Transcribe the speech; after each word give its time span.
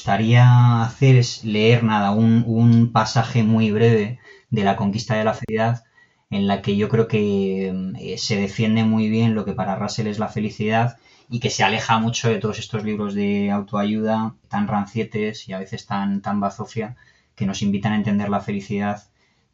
gustaría 0.00 0.82
hacer 0.82 1.16
es 1.16 1.44
leer 1.44 1.84
nada, 1.84 2.12
un, 2.12 2.42
un 2.46 2.90
pasaje 2.90 3.42
muy 3.42 3.70
breve 3.70 4.18
de 4.48 4.64
la 4.64 4.74
conquista 4.74 5.14
de 5.14 5.24
la 5.24 5.34
felicidad 5.34 5.84
en 6.30 6.46
la 6.46 6.62
que 6.62 6.74
yo 6.78 6.88
creo 6.88 7.06
que 7.06 7.92
eh, 7.98 8.16
se 8.16 8.36
defiende 8.40 8.82
muy 8.82 9.10
bien 9.10 9.34
lo 9.34 9.44
que 9.44 9.52
para 9.52 9.76
Russell 9.76 10.06
es 10.06 10.18
la 10.18 10.28
felicidad 10.28 10.96
y 11.28 11.38
que 11.38 11.50
se 11.50 11.64
aleja 11.64 11.98
mucho 11.98 12.30
de 12.30 12.38
todos 12.38 12.58
estos 12.58 12.82
libros 12.82 13.12
de 13.12 13.50
autoayuda 13.50 14.36
tan 14.48 14.68
rancietes 14.68 15.46
y 15.50 15.52
a 15.52 15.58
veces 15.58 15.84
tan, 15.84 16.22
tan 16.22 16.40
bazofia 16.40 16.96
que 17.34 17.44
nos 17.44 17.60
invitan 17.60 17.92
a 17.92 17.96
entender 17.96 18.30
la 18.30 18.40
felicidad 18.40 19.02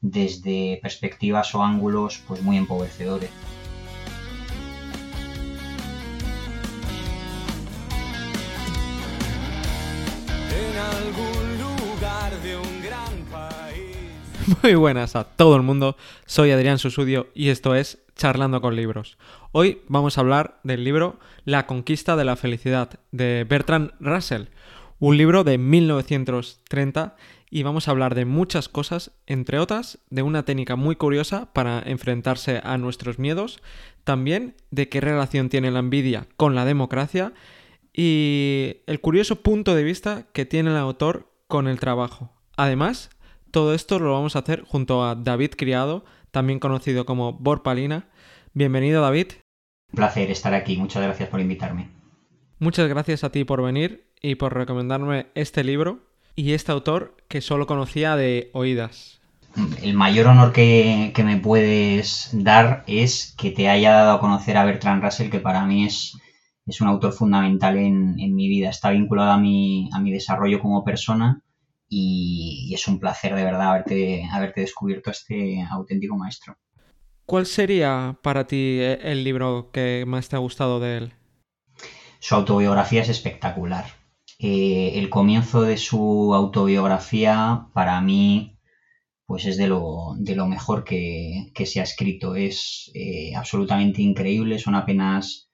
desde 0.00 0.78
perspectivas 0.80 1.56
o 1.56 1.64
ángulos 1.64 2.22
pues 2.28 2.40
muy 2.40 2.56
empobrecedores. 2.56 3.30
Muy 14.62 14.74
buenas 14.74 15.16
a 15.16 15.24
todo 15.24 15.56
el 15.56 15.62
mundo, 15.62 15.96
soy 16.24 16.50
Adrián 16.52 16.78
Susudio 16.78 17.28
y 17.34 17.48
esto 17.48 17.74
es 17.74 17.98
Charlando 18.14 18.60
con 18.60 18.76
Libros. 18.76 19.18
Hoy 19.50 19.82
vamos 19.88 20.16
a 20.16 20.20
hablar 20.20 20.60
del 20.62 20.84
libro 20.84 21.18
La 21.44 21.66
conquista 21.66 22.14
de 22.14 22.24
la 22.24 22.36
felicidad 22.36 23.00
de 23.10 23.44
Bertrand 23.48 23.92
Russell, 23.98 24.44
un 25.00 25.16
libro 25.16 25.42
de 25.42 25.58
1930 25.58 27.16
y 27.50 27.64
vamos 27.64 27.88
a 27.88 27.90
hablar 27.90 28.14
de 28.14 28.24
muchas 28.24 28.68
cosas, 28.68 29.10
entre 29.26 29.58
otras 29.58 29.98
de 30.10 30.22
una 30.22 30.44
técnica 30.44 30.76
muy 30.76 30.94
curiosa 30.94 31.52
para 31.52 31.82
enfrentarse 31.84 32.60
a 32.62 32.78
nuestros 32.78 33.18
miedos, 33.18 33.60
también 34.04 34.54
de 34.70 34.88
qué 34.88 35.00
relación 35.00 35.48
tiene 35.48 35.72
la 35.72 35.80
envidia 35.80 36.28
con 36.36 36.54
la 36.54 36.64
democracia 36.64 37.32
y 37.92 38.76
el 38.86 39.00
curioso 39.00 39.42
punto 39.42 39.74
de 39.74 39.82
vista 39.82 40.26
que 40.32 40.46
tiene 40.46 40.70
el 40.70 40.76
autor 40.76 41.32
con 41.48 41.66
el 41.66 41.80
trabajo. 41.80 42.30
Además, 42.56 43.10
todo 43.50 43.74
esto 43.74 43.98
lo 43.98 44.12
vamos 44.12 44.36
a 44.36 44.40
hacer 44.40 44.62
junto 44.66 45.04
a 45.04 45.14
David 45.14 45.52
Criado, 45.56 46.04
también 46.30 46.58
conocido 46.58 47.06
como 47.06 47.32
Borpalina. 47.32 48.08
Bienvenido 48.52 49.02
David. 49.02 49.28
Un 49.92 49.96
placer 49.96 50.30
estar 50.30 50.54
aquí, 50.54 50.76
muchas 50.76 51.02
gracias 51.02 51.28
por 51.28 51.40
invitarme. 51.40 51.90
Muchas 52.58 52.88
gracias 52.88 53.24
a 53.24 53.30
ti 53.30 53.44
por 53.44 53.62
venir 53.62 54.10
y 54.20 54.36
por 54.36 54.54
recomendarme 54.54 55.26
este 55.34 55.62
libro 55.62 56.00
y 56.34 56.52
este 56.52 56.72
autor 56.72 57.16
que 57.28 57.40
solo 57.40 57.66
conocía 57.66 58.16
de 58.16 58.50
oídas. 58.52 59.20
El 59.82 59.94
mayor 59.94 60.26
honor 60.26 60.52
que, 60.52 61.12
me 61.24 61.38
puedes 61.38 62.30
dar 62.32 62.84
es 62.86 63.34
que 63.38 63.50
te 63.50 63.68
haya 63.68 63.92
dado 63.92 64.12
a 64.12 64.20
conocer 64.20 64.56
a 64.58 64.64
Bertrand 64.64 65.02
Russell, 65.02 65.30
que 65.30 65.40
para 65.40 65.64
mí 65.64 65.86
es, 65.86 66.18
es 66.66 66.80
un 66.82 66.88
autor 66.88 67.12
fundamental 67.14 67.78
en, 67.78 68.16
mi 68.16 68.48
vida. 68.48 68.68
Está 68.68 68.90
vinculado 68.90 69.30
a 69.30 69.38
mi, 69.38 69.88
a 69.94 70.00
mi 70.00 70.12
desarrollo 70.12 70.60
como 70.60 70.84
persona 70.84 71.42
y, 71.88 72.72
es 72.74 72.86
un 72.88 72.98
placer 72.98 73.34
de 73.34 73.44
verdad 73.44 73.70
haberte, 73.70 74.28
haberte 74.30 74.62
descubierto 74.62 75.10
este 75.10 75.62
auténtico 75.70 76.16
maestro. 76.16 76.56
¿Cuál 77.24 77.46
sería 77.46 78.18
para 78.22 78.46
ti 78.46 78.78
el 78.80 79.24
libro 79.24 79.70
que 79.72 80.04
más 80.06 80.28
te 80.28 80.36
ha 80.36 80.40
gustado 80.40 80.78
de 80.78 80.96
él? 80.96 81.12
Su 82.20 82.34
autobiografía 82.34 83.02
es 83.02 83.08
espectacular. 83.08 83.86
Eh, 84.38 84.92
el 84.94 85.08
comienzo 85.08 85.62
de 85.62 85.78
su 85.78 86.34
autobiografía 86.34 87.68
para 87.72 88.00
mí 88.00 88.56
pues 89.26 89.44
es 89.44 89.56
de 89.56 89.66
lo, 89.66 90.14
de 90.18 90.36
lo 90.36 90.46
mejor 90.46 90.84
que, 90.84 91.52
se 91.64 91.80
ha 91.80 91.82
escrito. 91.82 92.36
Es 92.36 92.90
eh, 92.94 93.34
absolutamente 93.34 94.00
increíble, 94.02 94.58
son 94.58 94.76
apenas 94.76 95.50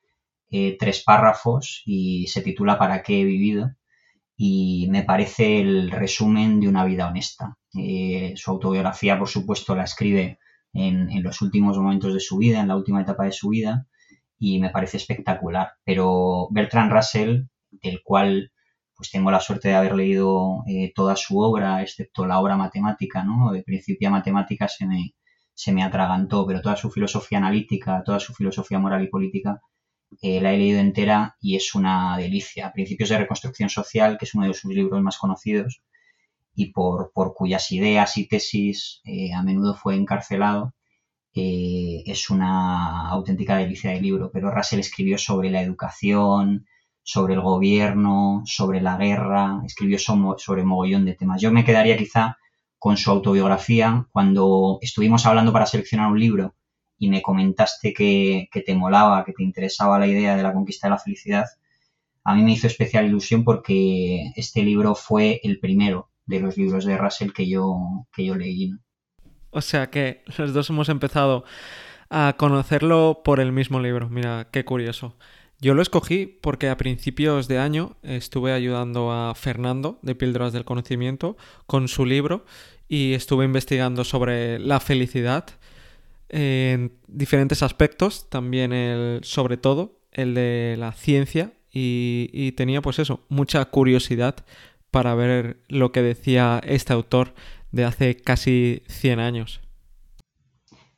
eh, 0.50 0.76
tres 0.78 1.02
párrafos 1.02 1.82
y 1.86 2.26
se 2.26 2.42
titula 2.42 2.78
¿Para 2.78 3.02
qué 3.02 3.22
he 3.22 3.24
vivido? 3.24 3.70
Y 4.44 4.88
me 4.90 5.04
parece 5.04 5.60
el 5.60 5.92
resumen 5.92 6.58
de 6.58 6.66
una 6.66 6.84
vida 6.84 7.06
honesta. 7.06 7.58
Eh, 7.78 8.32
su 8.34 8.50
autobiografía, 8.50 9.16
por 9.16 9.28
supuesto, 9.28 9.76
la 9.76 9.84
escribe 9.84 10.40
en, 10.72 11.22
los 11.22 11.42
últimos 11.42 11.78
momentos 11.78 12.12
de 12.12 12.18
su 12.18 12.38
vida, 12.38 12.58
en 12.58 12.66
la 12.66 12.74
última 12.74 13.02
etapa 13.02 13.24
de 13.24 13.30
su 13.30 13.50
vida, 13.50 13.86
y 14.40 14.58
me 14.58 14.70
parece 14.70 14.96
espectacular. 14.96 15.74
Pero 15.84 16.48
Bertrand 16.50 16.90
Russell, 16.90 17.44
del 17.70 18.02
cual 18.02 18.50
pues 18.96 19.12
tengo 19.12 19.30
la 19.30 19.38
suerte 19.38 19.68
de 19.68 19.74
haber 19.76 19.94
leído 19.94 20.64
eh, 20.66 20.92
toda 20.92 21.14
su 21.14 21.38
obra, 21.38 21.80
excepto 21.80 22.26
la 22.26 22.40
obra 22.40 22.56
matemática, 22.56 23.22
¿no? 23.22 23.52
De 23.52 23.62
principio 23.62 24.08
a 24.08 24.10
matemática 24.10 24.66
se 24.66 24.86
me, 24.86 25.14
se 25.54 25.70
me 25.72 25.84
atragantó, 25.84 26.44
pero 26.48 26.60
toda 26.60 26.74
su 26.74 26.90
filosofía 26.90 27.38
analítica, 27.38 28.02
toda 28.04 28.18
su 28.18 28.34
filosofía 28.34 28.80
moral 28.80 29.04
y 29.04 29.08
política 29.08 29.60
eh, 30.20 30.40
la 30.40 30.52
he 30.52 30.58
leído 30.58 30.80
entera 30.80 31.36
y 31.40 31.56
es 31.56 31.74
una 31.74 32.16
delicia. 32.18 32.72
Principios 32.72 33.08
de 33.08 33.18
Reconstrucción 33.18 33.68
Social, 33.68 34.18
que 34.18 34.24
es 34.24 34.34
uno 34.34 34.46
de 34.46 34.54
sus 34.54 34.74
libros 34.74 35.00
más 35.02 35.18
conocidos 35.18 35.82
y 36.54 36.72
por, 36.72 37.12
cuyas 37.34 37.70
ideas 37.72 38.16
y 38.18 38.28
tesis 38.28 39.00
eh, 39.04 39.32
a 39.32 39.42
menudo 39.42 39.74
fue 39.74 39.96
encarcelado, 39.96 40.74
eh, 41.34 42.02
es 42.06 42.28
una 42.30 43.08
auténtica 43.08 43.56
delicia 43.56 43.90
de 43.90 44.00
libro. 44.00 44.30
Pero 44.32 44.50
Russell 44.50 44.80
escribió 44.80 45.18
sobre 45.18 45.50
la 45.50 45.62
educación, 45.62 46.66
sobre 47.02 47.34
el 47.34 47.40
gobierno, 47.40 48.42
sobre 48.44 48.80
la 48.80 48.96
guerra, 48.96 49.62
escribió 49.64 49.98
sobre 49.98 50.64
mogollón 50.64 51.04
de 51.04 51.14
temas. 51.14 51.40
Yo 51.40 51.50
me 51.52 51.64
quedaría 51.64 51.96
quizá 51.96 52.36
con 52.78 52.96
su 52.96 53.10
autobiografía. 53.10 54.06
Cuando 54.12 54.78
estuvimos 54.82 55.26
hablando 55.26 55.52
para 55.52 55.66
seleccionar 55.66 56.10
un 56.10 56.20
libro, 56.20 56.54
y 57.02 57.08
me 57.08 57.20
comentaste 57.20 57.92
que, 57.92 58.48
te 58.64 58.74
molaba, 58.76 59.24
que 59.24 59.32
te 59.32 59.42
interesaba 59.42 59.98
la 59.98 60.06
idea 60.06 60.36
de 60.36 60.42
la 60.44 60.52
conquista 60.52 60.86
de 60.86 60.92
la 60.92 60.98
felicidad, 61.00 61.46
a 62.22 62.32
mí 62.32 62.44
me 62.44 62.52
hizo 62.52 62.68
especial 62.68 63.06
ilusión 63.06 63.42
porque 63.42 64.30
este 64.36 64.62
libro 64.62 64.94
fue 64.94 65.40
el 65.42 65.58
primero 65.58 66.10
de 66.26 66.38
los 66.38 66.56
libros 66.56 66.84
de 66.84 66.96
Russell 66.96 67.32
que 67.32 67.48
yo, 67.48 68.06
que 68.14 68.24
yo 68.24 68.36
leí. 68.36 68.70
O 69.50 69.60
sea 69.60 69.90
que 69.90 70.22
los 70.38 70.54
dos 70.54 70.70
hemos 70.70 70.88
empezado 70.88 71.42
a 72.08 72.36
conocerlo 72.38 73.22
por 73.24 73.40
el 73.40 73.50
mismo 73.50 73.80
libro. 73.80 74.08
Mira, 74.08 74.46
qué 74.52 74.64
curioso. 74.64 75.16
Yo 75.58 75.74
lo 75.74 75.82
escogí 75.82 76.26
porque 76.26 76.68
a 76.68 76.76
principios 76.76 77.48
de 77.48 77.58
año 77.58 77.96
estuve 78.04 78.52
ayudando 78.52 79.10
a 79.10 79.34
Fernando 79.34 79.98
de 80.02 80.14
Píldoras 80.14 80.52
del 80.52 80.64
Conocimiento 80.64 81.36
con 81.66 81.88
su 81.88 82.06
libro 82.06 82.44
y 82.86 83.14
estuve 83.14 83.44
investigando 83.44 84.04
sobre 84.04 84.60
la 84.60 84.78
felicidad 84.78 85.46
en 86.32 86.92
diferentes 87.06 87.62
aspectos, 87.62 88.28
también 88.30 88.72
el, 88.72 89.20
sobre 89.22 89.56
todo 89.58 90.00
el 90.10 90.34
de 90.34 90.76
la 90.78 90.92
ciencia 90.92 91.52
y, 91.70 92.52
tenía 92.52 92.82
pues 92.82 92.98
eso, 92.98 93.20
mucha 93.28 93.64
curiosidad 93.66 94.36
para 94.90 95.14
ver 95.14 95.62
lo 95.68 95.92
que 95.92 96.02
decía 96.02 96.60
este 96.64 96.92
autor 96.92 97.34
de 97.70 97.84
hace 97.84 98.16
casi 98.16 98.82
100 98.88 99.20
años. 99.20 99.60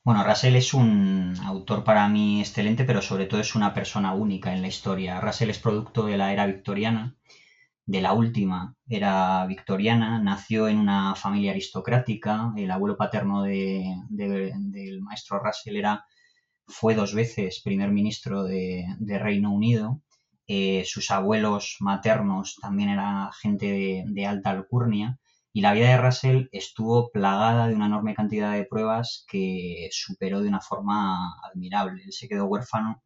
Bueno, 0.03 0.25
Russell 0.25 0.57
es 0.57 0.75
un 0.75 1.35
autor 1.45 1.85
para 1.85 2.09
mí 2.09 2.41
excelente, 2.41 2.85
pero 2.85 3.01
sobre 3.01 3.27
todo 3.27 3.41
es 3.41 3.55
una 3.55 3.73
persona 3.73 4.13
única 4.13 4.53
en 4.53 4.63
la 4.63 4.69
historia. 4.69 5.21
Russell 5.21 5.51
es 5.51 5.59
producto 5.59 6.07
de 6.07 6.17
la 6.17 6.33
era 6.33 6.47
victoriana 6.47 7.17
de 7.87 8.01
la 8.01 8.15
última 8.15 8.75
era 8.89 9.45
victoriana, 9.47 10.19
nació 10.19 10.69
en 10.69 10.79
una 10.79 11.15
familia 11.17 11.51
aristocrática, 11.53 12.53
el 12.57 12.71
abuelo 12.71 12.97
paterno 12.97 13.43
del 13.43 15.01
maestro 15.03 15.39
Russell 15.41 15.77
era, 15.77 16.05
fue 16.67 16.95
dos 16.95 17.15
veces 17.15 17.61
primer 17.63 17.91
ministro 17.91 18.45
de, 18.45 18.87
Reino 19.21 19.53
Unido, 19.53 20.01
eh, 20.47 20.85
sus 20.87 21.11
abuelos 21.11 21.77
maternos 21.81 22.57
también 22.61 22.91
eran 22.91 23.33
gente 23.33 24.05
de, 24.07 24.27
alta 24.27 24.51
alcurnia, 24.51 25.19
y 25.53 25.61
la 25.61 25.73
vida 25.73 25.89
de 25.91 25.99
Russell 25.99 26.49
estuvo 26.53 27.11
plagada 27.11 27.69
de 27.69 27.75
una 27.75 27.87
enorme 27.87 28.15
cantidad 28.15 28.53
de 28.55 28.65
pruebas 28.65 29.25
que 29.29 29.89
superó 29.93 30.41
de 30.43 30.49
una 30.49 30.61
forma 30.61 31.35
admirable. 31.45 32.03
Él 32.05 32.13
se 32.13 32.29
quedó 32.29 32.47
huérfano 32.47 33.05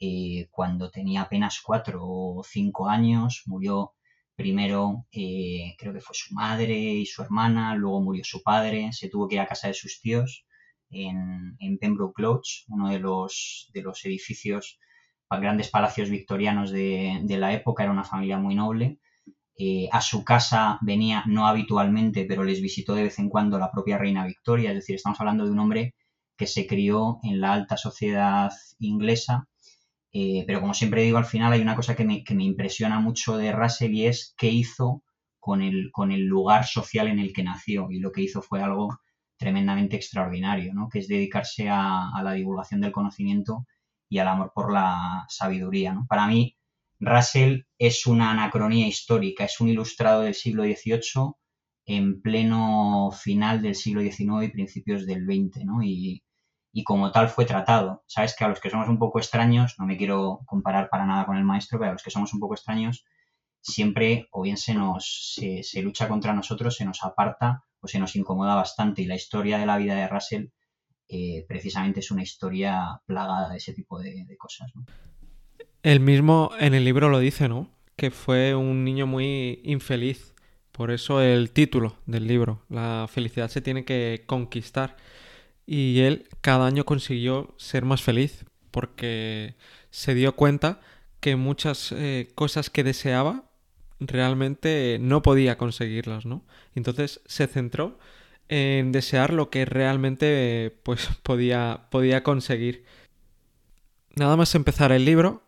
eh, 0.00 0.48
cuando 0.50 0.90
tenía 0.90 1.22
apenas 1.22 1.60
cuatro 1.62 2.00
o 2.02 2.42
cinco 2.44 2.88
años, 2.88 3.42
murió 3.46 3.92
Primero 4.36 5.06
eh, 5.12 5.74
creo 5.78 5.92
que 5.92 6.00
fue 6.00 6.14
su 6.14 6.34
madre 6.34 6.76
y 6.76 7.06
su 7.06 7.22
hermana, 7.22 7.74
luego 7.76 8.02
murió 8.02 8.24
su 8.24 8.42
padre, 8.42 8.92
se 8.92 9.08
tuvo 9.08 9.28
que 9.28 9.36
ir 9.36 9.40
a 9.40 9.46
casa 9.46 9.68
de 9.68 9.74
sus 9.74 10.00
tíos 10.00 10.44
en, 10.90 11.78
Pembroke 11.78 12.20
Lodge, 12.22 12.64
uno 12.68 12.88
de 12.90 12.98
los, 12.98 13.70
de 13.72 13.82
los 13.82 14.04
edificios, 14.04 14.78
grandes 15.30 15.68
palacios 15.70 16.10
victorianos 16.10 16.70
de, 16.70 17.24
la 17.28 17.52
época, 17.52 17.82
era 17.82 17.92
una 17.92 18.04
familia 18.04 18.38
muy 18.38 18.54
noble. 18.54 18.98
Eh, 19.56 19.88
a 19.92 20.00
su 20.00 20.24
casa 20.24 20.78
venía 20.82 21.24
no 21.26 21.46
habitualmente, 21.46 22.24
pero 22.24 22.44
les 22.44 22.60
visitó 22.60 22.94
de 22.94 23.04
vez 23.04 23.18
en 23.18 23.28
cuando 23.28 23.58
la 23.58 23.70
propia 23.70 23.98
reina 23.98 24.26
Victoria, 24.26 24.70
es 24.70 24.76
decir, 24.76 24.96
estamos 24.96 25.20
hablando 25.20 25.44
de 25.44 25.52
un 25.52 25.60
hombre 25.60 25.94
que 26.36 26.46
se 26.46 26.66
crió 26.66 27.18
en 27.22 27.40
la 27.40 27.52
alta 27.52 27.76
sociedad 27.76 28.50
inglesa 28.78 29.48
eh, 30.16 30.44
pero 30.46 30.60
como 30.60 30.74
siempre 30.74 31.02
digo, 31.02 31.18
al 31.18 31.24
final 31.24 31.52
hay 31.52 31.60
una 31.60 31.74
cosa 31.74 31.96
que 31.96 32.04
me, 32.04 32.22
impresiona 32.38 33.00
mucho 33.00 33.36
de 33.36 33.50
Russell 33.50 33.92
y 33.94 34.06
es 34.06 34.32
qué 34.38 34.48
hizo 34.48 35.02
con 35.40 35.60
el, 35.60 35.90
con 35.92 36.12
el 36.12 36.24
lugar 36.24 36.66
social 36.66 37.08
en 37.08 37.18
el 37.18 37.32
que 37.32 37.42
nació. 37.42 37.90
Y 37.90 37.98
lo 37.98 38.12
que 38.12 38.22
hizo 38.22 38.40
fue 38.40 38.62
algo 38.62 39.00
tremendamente 39.36 39.96
extraordinario, 39.96 40.72
¿no? 40.72 40.88
que 40.88 41.00
es 41.00 41.08
dedicarse 41.08 41.68
a, 41.68 42.12
la 42.22 42.32
divulgación 42.32 42.80
del 42.80 42.92
conocimiento 42.92 43.66
y 44.08 44.18
al 44.18 44.28
amor 44.28 44.52
por 44.54 44.72
la 44.72 45.26
sabiduría. 45.28 45.98
Para 46.08 46.28
mí, 46.28 46.56
Russell 47.00 47.62
es 47.76 48.06
una 48.06 48.30
anacronía 48.30 48.86
histórica, 48.86 49.44
es 49.44 49.60
un 49.60 49.68
ilustrado 49.68 50.22
del 50.22 50.34
siglo 50.34 50.62
XVIII 50.62 51.32
en 51.86 52.22
pleno 52.22 53.10
final 53.12 53.60
del 53.62 53.74
siglo 53.74 54.00
XIX 54.00 54.44
y 54.44 54.48
principios 54.48 55.06
del 55.06 55.24
XX, 55.24 55.64
¿no? 55.64 55.82
Como 56.82 57.12
tal 57.12 57.28
fue 57.28 57.44
tratado. 57.44 58.02
Sabes 58.06 58.34
que 58.36 58.44
a 58.44 58.48
los 58.48 58.60
que 58.60 58.70
somos 58.70 58.88
un 58.88 58.98
poco 58.98 59.18
extraños, 59.18 59.76
no 59.78 59.86
me 59.86 59.96
quiero 59.96 60.40
comparar 60.46 60.88
para 60.90 61.06
nada 61.06 61.24
con 61.26 61.36
el 61.36 61.44
maestro, 61.44 61.78
pero 61.78 61.90
a 61.90 61.92
los 61.92 62.02
que 62.02 62.10
somos 62.10 62.34
un 62.34 62.40
poco 62.40 62.54
extraños, 62.54 63.04
siempre 63.60 64.28
o 64.32 64.42
bien 64.42 64.56
se 64.56 64.74
nos 64.74 65.34
se, 65.36 65.82
lucha 65.82 66.08
contra 66.08 66.32
nosotros, 66.32 66.74
se 66.74 66.84
nos 66.84 67.04
aparta 67.04 67.64
o 67.80 67.86
se 67.86 67.98
nos 67.98 68.16
incomoda 68.16 68.54
bastante. 68.54 69.02
Y 69.02 69.06
la 69.06 69.14
historia 69.14 69.58
de 69.58 69.66
la 69.66 69.76
vida 69.76 69.94
de 69.94 70.08
Russell 70.08 70.46
eh, 71.08 71.44
precisamente 71.46 72.00
es 72.00 72.10
una 72.10 72.22
historia 72.22 73.00
plagada 73.06 73.50
de 73.50 73.58
ese 73.58 73.72
tipo 73.72 74.00
de, 74.00 74.24
de 74.24 74.36
cosas. 74.36 74.72
¿no? 74.74 74.84
El 75.82 76.00
mismo 76.00 76.50
en 76.58 76.74
el 76.74 76.84
libro 76.84 77.08
lo 77.08 77.20
dice, 77.20 77.48
¿no? 77.48 77.70
Que 77.94 78.10
fue 78.10 78.54
un 78.54 78.82
niño 78.82 79.06
muy 79.06 79.60
infeliz 79.62 80.34
por 80.74 80.90
eso 80.90 81.20
el 81.20 81.52
título 81.52 81.94
del 82.04 82.26
libro, 82.26 82.64
La 82.68 83.06
felicidad 83.08 83.48
se 83.48 83.60
tiene 83.60 83.84
que 83.84 84.24
conquistar. 84.26 84.96
Y 85.66 86.00
él 86.00 86.28
cada 86.40 86.66
año 86.66 86.84
consiguió 86.84 87.54
ser 87.56 87.84
más 87.84 88.02
feliz 88.02 88.44
porque 88.70 89.54
se 89.90 90.14
dio 90.14 90.34
cuenta 90.36 90.80
que 91.20 91.36
muchas 91.36 91.92
eh, 91.92 92.30
cosas 92.34 92.70
que 92.70 92.84
deseaba 92.84 93.44
realmente 94.00 94.98
no 95.00 95.22
podía 95.22 95.56
conseguirlas, 95.56 96.26
¿no? 96.26 96.44
Entonces 96.74 97.20
se 97.26 97.46
centró 97.46 97.98
en 98.48 98.92
desear 98.92 99.32
lo 99.32 99.50
que 99.50 99.64
realmente 99.64 100.76
pues 100.82 101.08
podía, 101.22 101.86
podía 101.90 102.22
conseguir. 102.22 102.84
Nada 104.16 104.36
más 104.36 104.54
empezar 104.54 104.92
el 104.92 105.04
libro, 105.04 105.42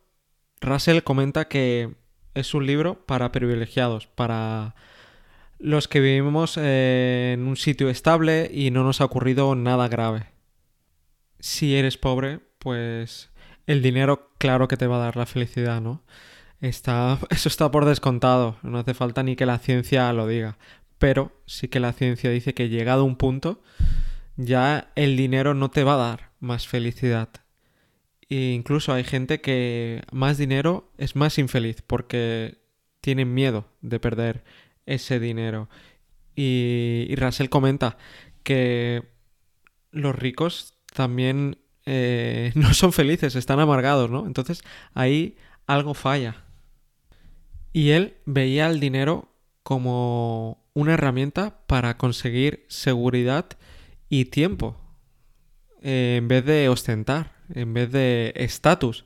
Russell 0.60 1.02
comenta 1.02 1.48
que 1.48 1.94
es 2.34 2.54
un 2.54 2.66
libro 2.66 3.06
para 3.06 3.32
privilegiados, 3.32 4.06
para 4.06 4.74
los 5.58 5.88
que 5.88 6.00
vivimos 6.00 6.56
eh, 6.56 7.32
en 7.34 7.46
un 7.46 7.56
sitio 7.56 7.88
estable 7.88 8.50
y 8.52 8.70
no 8.70 8.84
nos 8.84 9.00
ha 9.00 9.04
ocurrido 9.04 9.54
nada 9.54 9.88
grave. 9.88 10.26
Si 11.38 11.74
eres 11.76 11.96
pobre, 11.96 12.40
pues 12.58 13.30
el 13.66 13.82
dinero 13.82 14.30
claro 14.38 14.68
que 14.68 14.76
te 14.76 14.86
va 14.86 14.96
a 14.96 15.04
dar 15.04 15.16
la 15.16 15.26
felicidad, 15.26 15.80
¿no? 15.80 16.02
Está, 16.60 17.18
eso 17.30 17.48
está 17.48 17.70
por 17.70 17.84
descontado, 17.84 18.56
no 18.62 18.78
hace 18.78 18.94
falta 18.94 19.22
ni 19.22 19.36
que 19.36 19.46
la 19.46 19.58
ciencia 19.58 20.12
lo 20.12 20.26
diga. 20.26 20.58
Pero 20.98 21.32
sí 21.46 21.68
que 21.68 21.80
la 21.80 21.92
ciencia 21.92 22.30
dice 22.30 22.54
que 22.54 22.68
llegado 22.68 23.04
un 23.04 23.16
punto, 23.16 23.62
ya 24.36 24.90
el 24.94 25.16
dinero 25.16 25.54
no 25.54 25.70
te 25.70 25.84
va 25.84 25.94
a 25.94 26.08
dar 26.08 26.30
más 26.40 26.66
felicidad. 26.66 27.28
E 28.28 28.52
incluso 28.52 28.92
hay 28.92 29.04
gente 29.04 29.40
que 29.40 30.02
más 30.10 30.38
dinero 30.38 30.90
es 30.98 31.16
más 31.16 31.38
infeliz 31.38 31.82
porque 31.82 32.58
tienen 33.00 33.34
miedo 33.34 33.66
de 33.82 34.00
perder 34.00 34.44
ese 34.86 35.20
dinero. 35.20 35.68
Y, 36.34 37.06
y 37.08 37.16
Russell 37.16 37.48
comenta 37.48 37.96
que 38.42 39.02
los 39.90 40.14
ricos 40.14 40.74
también 40.94 41.58
eh, 41.86 42.52
no 42.56 42.74
son 42.74 42.92
felices, 42.92 43.36
están 43.36 43.60
amargados, 43.60 44.10
¿no? 44.10 44.26
Entonces 44.26 44.62
ahí 44.94 45.36
algo 45.66 45.94
falla. 45.94 46.44
Y 47.72 47.90
él 47.90 48.16
veía 48.24 48.66
el 48.68 48.80
dinero 48.80 49.32
como 49.62 50.64
una 50.74 50.94
herramienta 50.94 51.60
para 51.66 51.96
conseguir 51.96 52.64
seguridad 52.68 53.46
y 54.08 54.26
tiempo, 54.26 54.80
eh, 55.82 56.16
en 56.18 56.28
vez 56.28 56.44
de 56.44 56.68
ostentar, 56.68 57.32
en 57.52 57.74
vez 57.74 57.90
de 57.90 58.32
estatus 58.36 59.04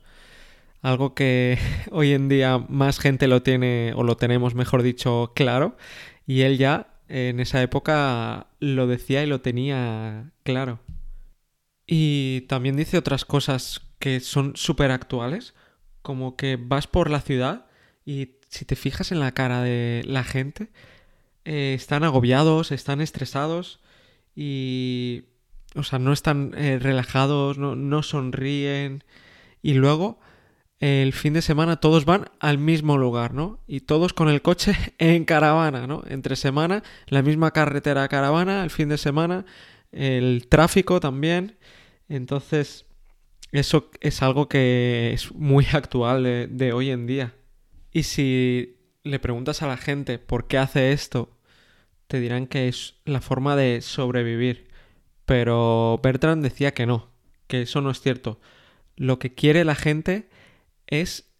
algo 0.81 1.13
que 1.13 1.57
hoy 1.91 2.13
en 2.13 2.29
día 2.29 2.57
más 2.69 2.99
gente 2.99 3.27
lo 3.27 3.43
tiene, 3.43 3.93
o 3.95 4.03
lo 4.03 4.17
tenemos 4.17 4.55
mejor 4.55 4.83
dicho, 4.83 5.31
claro, 5.35 5.77
y 6.25 6.41
él 6.41 6.57
ya 6.57 6.87
en 7.07 7.39
esa 7.39 7.61
época 7.61 8.47
lo 8.59 8.87
decía 8.87 9.23
y 9.23 9.27
lo 9.27 9.41
tenía 9.41 10.31
claro. 10.43 10.79
Y 11.85 12.41
también 12.47 12.77
dice 12.77 12.97
otras 12.97 13.25
cosas 13.25 13.81
que 13.99 14.19
son 14.21 14.53
súper 14.55 14.91
actuales, 14.91 15.53
como 16.01 16.37
que 16.37 16.57
vas 16.57 16.87
por 16.87 17.09
la 17.09 17.21
ciudad 17.21 17.65
y 18.05 18.35
si 18.47 18.65
te 18.65 18.75
fijas 18.75 19.11
en 19.11 19.19
la 19.19 19.33
cara 19.33 19.61
de 19.61 20.03
la 20.05 20.23
gente, 20.23 20.69
eh, 21.45 21.73
están 21.75 22.03
agobiados, 22.03 22.71
están 22.71 23.01
estresados 23.01 23.79
y... 24.35 25.25
O 25.73 25.83
sea, 25.83 25.99
no 25.99 26.11
están 26.11 26.53
eh, 26.57 26.79
relajados, 26.79 27.57
no, 27.57 27.77
no 27.77 28.03
sonríen. 28.03 29.05
Y 29.61 29.75
luego 29.75 30.19
el 30.81 31.13
fin 31.13 31.33
de 31.33 31.43
semana 31.43 31.79
todos 31.79 32.05
van 32.05 32.31
al 32.39 32.57
mismo 32.57 32.97
lugar, 32.97 33.35
¿no? 33.35 33.59
Y 33.67 33.81
todos 33.81 34.13
con 34.13 34.29
el 34.29 34.41
coche 34.41 34.75
en 34.97 35.25
caravana, 35.25 35.85
¿no? 35.85 36.01
Entre 36.07 36.35
semana, 36.35 36.83
la 37.07 37.21
misma 37.21 37.51
carretera 37.51 38.07
caravana, 38.07 38.63
el 38.63 38.71
fin 38.71 38.89
de 38.89 38.97
semana, 38.97 39.45
el 39.91 40.47
tráfico 40.49 40.99
también. 40.99 41.55
Entonces, 42.09 42.85
eso 43.51 43.91
es 44.01 44.23
algo 44.23 44.49
que 44.49 45.11
es 45.13 45.31
muy 45.33 45.67
actual 45.71 46.23
de, 46.23 46.47
de 46.47 46.73
hoy 46.73 46.89
en 46.89 47.05
día. 47.05 47.35
Y 47.93 48.03
si 48.03 48.77
le 49.03 49.19
preguntas 49.19 49.61
a 49.61 49.67
la 49.67 49.77
gente 49.77 50.17
por 50.17 50.47
qué 50.47 50.57
hace 50.57 50.93
esto, 50.93 51.37
te 52.07 52.19
dirán 52.19 52.47
que 52.47 52.67
es 52.67 52.95
la 53.05 53.21
forma 53.21 53.55
de 53.55 53.81
sobrevivir. 53.81 54.67
Pero 55.25 55.99
Bertrand 56.01 56.41
decía 56.41 56.73
que 56.73 56.87
no, 56.87 57.11
que 57.45 57.61
eso 57.61 57.81
no 57.81 57.91
es 57.91 58.01
cierto. 58.01 58.39
Lo 58.95 59.19
que 59.19 59.35
quiere 59.35 59.63
la 59.63 59.75
gente 59.75 60.27
es 60.91 61.33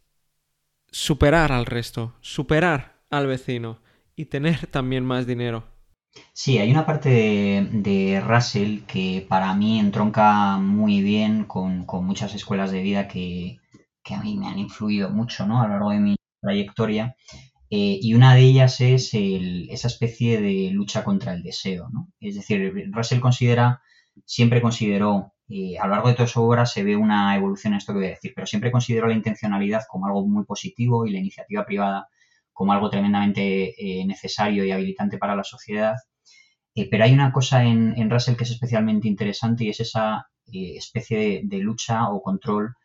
superar 0.89 1.51
al 1.51 1.68
resto, 1.68 2.15
superar 2.21 3.03
al 3.12 3.27
vecino 3.27 3.80
y 4.15 4.25
tener 4.25 4.65
también 4.68 5.06
más 5.06 5.27
dinero. 5.27 5.65
Sí, 6.33 6.57
hay 6.57 6.71
una 6.71 6.86
parte 6.86 7.09
de, 7.71 8.21
Russell 8.25 8.81
que 8.81 9.25
para 9.30 9.53
mí 9.53 9.80
entronca 9.80 10.57
muy 10.57 11.01
bien 11.01 11.45
con, 11.45 11.86
muchas 12.03 12.33
escuelas 12.33 12.71
de 12.71 12.81
vida 12.81 13.07
que, 13.07 13.59
a 14.09 14.21
mí 14.21 14.36
me 14.36 14.48
han 14.48 14.59
influido 14.59 15.09
mucho 15.09 15.45
¿no? 15.45 15.62
a 15.62 15.68
lo 15.68 15.74
largo 15.74 15.92
de 15.92 16.00
mi 16.00 16.15
trayectoria. 16.42 17.15
Eh, 17.69 18.00
y 18.01 18.13
una 18.13 18.36
de 18.36 18.42
ellas 18.42 18.81
es 18.81 19.12
esa 19.13 19.88
especie 19.88 20.42
de 20.42 20.71
lucha 20.71 21.04
contra 21.06 21.33
el 21.33 21.44
deseo. 21.44 21.88
¿no? 21.89 22.09
Es 22.19 22.36
decir, 22.36 22.74
Russell 22.92 23.21
considera, 23.21 23.81
siempre 24.25 24.62
consideró 24.62 25.33
a 25.80 25.86
lo 25.86 25.92
largo 25.92 26.07
de 26.07 26.13
toda 26.13 26.27
su 26.27 26.42
obra 26.42 26.65
se 26.65 26.83
ve 26.83 26.95
una 26.95 27.36
evolución 27.36 27.74
en 27.74 27.77
esto 27.77 27.92
que 27.94 28.00
voy 28.00 28.07
a 28.07 28.12
decir, 28.12 28.31
pero 28.33 28.48
siempre 28.48 28.71
considero 28.71 29.07
la 29.07 29.13
intencionalidad 29.13 29.83
como 29.89 30.06
algo 30.06 30.25
muy 30.25 30.45
positivo 30.45 31.06
y 31.06 31.12
la 31.12 31.19
iniciativa 31.19 31.65
privada 31.65 32.07
como 32.53 32.74
algo 32.74 32.89
tremendamente 32.92 33.74
eh, 33.75 34.06
necesario 34.06 34.63
y 34.63 34.71
habilitante 34.71 35.18
para 35.18 35.36
la 35.36 35.44
sociedad. 35.44 35.95
Eh, 36.76 36.87
pero 36.90 37.04
hay 37.04 37.14
una 37.14 37.31
cosa 37.31 37.64
en, 37.64 38.09
Russell 38.09 38.35
que 38.35 38.44
es 38.44 38.52
especialmente 38.52 39.07
interesante 39.07 39.64
y 39.64 39.69
es 39.69 39.80
esa 39.80 40.28
eh, 40.54 40.76
especie 40.78 41.42
de, 41.44 41.57
lucha 41.57 42.09
o 42.09 42.21
control 42.21 42.76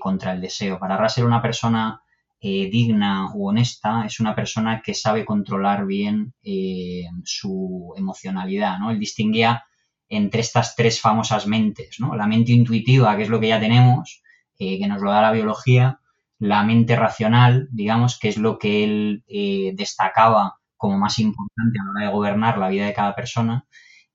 contra 0.00 0.32
el 0.32 0.40
deseo. 0.40 0.80
Para 0.80 0.96
Russell 0.96 1.24
una 1.24 1.40
persona 1.42 2.00
digna 2.40 3.32
u 3.34 3.48
honesta 3.48 4.04
es 4.04 4.18
una 4.20 4.34
persona 4.34 4.82
que 4.84 4.94
sabe 4.94 5.24
controlar 5.24 5.86
bien 5.86 6.34
su 7.24 7.94
emocionalidad. 7.96 8.78
¿no? 8.78 8.90
Él 8.90 8.98
distinguía 8.98 9.64
entre 10.08 10.40
estas 10.40 10.76
tres 10.76 11.00
famosas 11.00 11.46
mentes, 11.46 11.96
¿no? 11.98 12.14
La 12.14 12.26
mente 12.26 12.52
intuitiva, 12.52 13.16
que 13.16 13.24
es 13.24 13.28
lo 13.28 13.40
que 13.40 13.48
ya 13.48 13.60
tenemos, 13.60 14.22
eh, 14.58 14.78
que 14.78 14.86
nos 14.86 15.02
lo 15.02 15.10
da 15.10 15.22
la 15.22 15.32
biología, 15.32 16.00
la 16.38 16.62
mente 16.62 16.96
racional, 16.96 17.68
digamos, 17.70 18.18
que 18.18 18.28
es 18.28 18.36
lo 18.36 18.58
que 18.58 18.84
él 18.84 19.24
eh, 19.26 19.72
destacaba 19.74 20.56
como 20.76 20.98
más 20.98 21.18
importante 21.18 21.78
a 21.80 21.84
la 21.84 21.90
hora 21.90 22.06
de 22.06 22.12
gobernar 22.12 22.58
la 22.58 22.68
vida 22.68 22.86
de 22.86 22.94
cada 22.94 23.14
persona, 23.14 23.66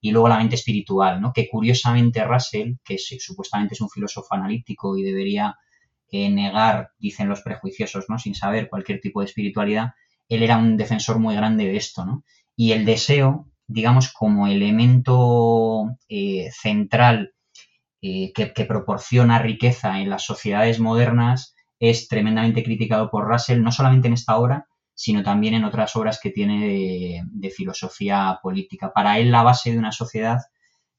y 0.02 0.12
luego 0.12 0.28
la 0.28 0.38
mente 0.38 0.56
espiritual, 0.56 1.22
¿no? 1.22 1.32
Que 1.32 1.48
curiosamente 1.48 2.26
Russell, 2.26 2.74
que 2.84 2.98
supuestamente 2.98 3.76
es 3.76 3.82
un 3.82 3.90
filósofo 3.90 4.34
analítico 4.34 4.98
y 4.98 5.04
debería 5.04 5.56
eh, 6.12 6.30
negar, 6.30 6.92
dicen 6.98 7.30
los 7.30 7.42
prejuiciosos, 7.42 8.06
¿no? 8.10 8.18
Sin 8.18 8.34
saber 8.34 8.68
cualquier 8.68 9.00
tipo 9.00 9.22
de 9.22 9.28
espiritualidad, 9.28 9.92
él 10.28 10.42
era 10.42 10.58
un 10.58 10.76
defensor 10.76 11.20
muy 11.20 11.36
grande 11.36 11.66
de 11.66 11.78
esto, 11.78 12.04
¿no? 12.04 12.24
Y 12.56 12.72
el 12.72 12.84
deseo, 12.84 13.48
digamos, 13.72 14.12
como 14.12 14.48
elemento 14.48 15.98
eh, 16.10 16.50
central 16.52 17.34
eh, 18.02 18.32
que, 18.34 18.66
proporciona 18.66 19.40
riqueza 19.40 20.00
en 20.00 20.10
las 20.10 20.26
sociedades 20.26 20.80
modernas, 20.80 21.56
es 21.80 22.08
tremendamente 22.08 22.64
criticado 22.64 23.10
por 23.10 23.28
Russell, 23.28 23.62
no 23.62 23.72
solamente 23.72 24.08
en 24.08 24.16
esta 24.16 24.38
obra, 24.38 24.68
sino 24.94 25.24
también 25.24 25.54
en 25.54 25.66
otras 25.66 25.96
obras 25.96 26.20
que 26.22 26.32
tiene 26.32 27.24
de, 27.32 27.50
filosofía 27.52 28.40
política. 28.42 28.92
Para 28.94 29.20
él, 29.20 29.32
la 29.32 29.44
base 29.44 29.72
de 29.72 29.78
una 29.78 29.92
sociedad 29.92 30.40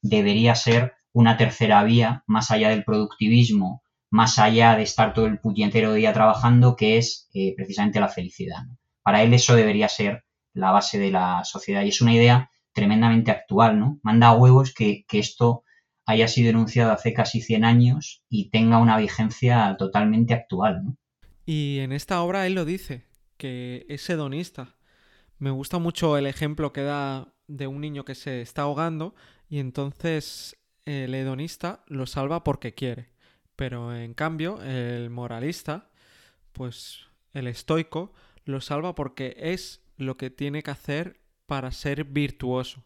debería 0.00 0.55
ser 0.55 0.95
una 1.12 1.37
tercera 1.37 1.83
vía, 1.85 2.25
más 2.26 2.50
allá 2.50 2.71
del 2.71 2.85
productivismo, 2.85 3.83
más 4.11 4.38
allá 4.38 4.76
de 4.76 4.83
estar 4.83 5.12
todo 5.12 5.26
el 5.26 5.41
puñetero 5.41 5.93
día 5.95 6.12
trabajando, 6.12 6.76
que 6.76 6.99
es 6.99 7.29
eh, 7.35 7.52
precisamente 7.57 8.00
la 8.00 8.09
felicidad. 8.09 8.62
Para 9.02 9.23
él 9.23 9.35
eso 9.35 9.55
debería 9.55 9.88
ser 9.88 10.25
la 10.55 10.71
base 10.71 10.99
de 10.99 11.11
la 11.11 11.43
sociedad 11.45 11.83
y 11.83 11.88
es 11.88 12.00
una 12.00 12.14
idea 12.14 12.52
tremendamente 12.73 13.31
actual, 13.31 13.79
¿no? 13.79 14.00
Manda 14.02 14.33
huevos 14.33 14.75
que, 14.75 15.05
esto 15.12 15.64
haya 16.05 16.26
sido 16.29 16.49
denunciado 16.49 16.93
hace 16.93 17.12
casi 17.12 17.41
100 17.41 17.64
años 17.64 18.25
y 18.29 18.50
tenga 18.50 18.79
una 18.79 18.97
vigencia 18.97 19.76
totalmente 19.79 20.35
actual, 20.35 20.85
¿no? 20.85 20.97
Y 21.45 21.79
en 21.81 21.93
esta 21.93 22.23
obra 22.23 22.47
él 22.47 22.55
lo 22.55 22.64
dice, 22.64 23.05
que 23.37 23.87
es 23.88 24.09
hedonista. 24.09 24.76
Me 25.38 25.50
gusta 25.50 25.79
mucho 25.79 26.17
el 26.17 26.26
ejemplo 26.26 26.73
que 26.73 26.83
da 26.83 27.35
de 27.49 27.67
un 27.67 27.81
niño 27.81 28.05
que 28.05 28.14
se 28.14 28.41
está 28.43 28.62
ahogando 28.62 29.14
y 29.49 29.59
entonces 29.59 30.57
el 30.85 31.14
hedonista 31.14 31.85
lo 31.87 32.07
salva 32.07 32.45
porque 32.45 32.75
quiere. 32.75 33.11
Pero 33.57 33.95
en 33.95 34.14
cambio, 34.14 34.62
el 34.62 35.11
moralista, 35.11 35.91
pues 36.52 37.07
el 37.33 37.47
estoico, 37.47 38.12
lo 38.45 38.61
salva 38.61 38.95
porque 38.95 39.37
es 39.38 39.83
lo 39.97 40.17
que 40.17 40.31
tiene 40.31 40.62
que 40.62 40.71
hacer 40.71 41.22
para 41.47 41.73
ser 41.73 42.05
virtuoso, 42.05 42.85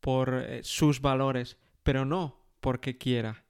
por 0.00 0.34
eh, 0.34 0.60
sus 0.62 1.00
valores, 1.00 1.56
pero 1.82 2.04
no 2.04 2.40
porque 2.60 2.98
quiera. 2.98 3.44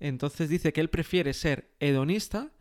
Entonces 0.00 0.48
dice 0.48 0.72
que 0.72 0.80
él 0.80 0.90
prefiere 0.90 1.32
ser 1.32 1.70
hedonista 1.80 2.52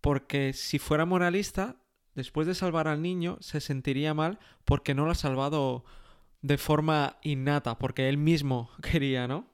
porque 0.00 0.52
si 0.52 0.78
fuera 0.78 1.06
moralista, 1.06 1.76
después 2.14 2.46
de 2.46 2.54
salvar 2.54 2.88
al 2.88 3.02
niño, 3.02 3.38
se 3.40 3.60
sentiría 3.60 4.14
mal 4.14 4.38
porque 4.64 4.94
no 4.94 5.04
lo 5.04 5.12
ha 5.12 5.16
salvado 5.16 5.84
de 6.42 6.58
forma 6.58 7.18
innata, 7.22 7.78
porque 7.78 8.08
él 8.08 8.18
mismo 8.18 8.70
quería, 8.82 9.26
¿no? 9.26 9.46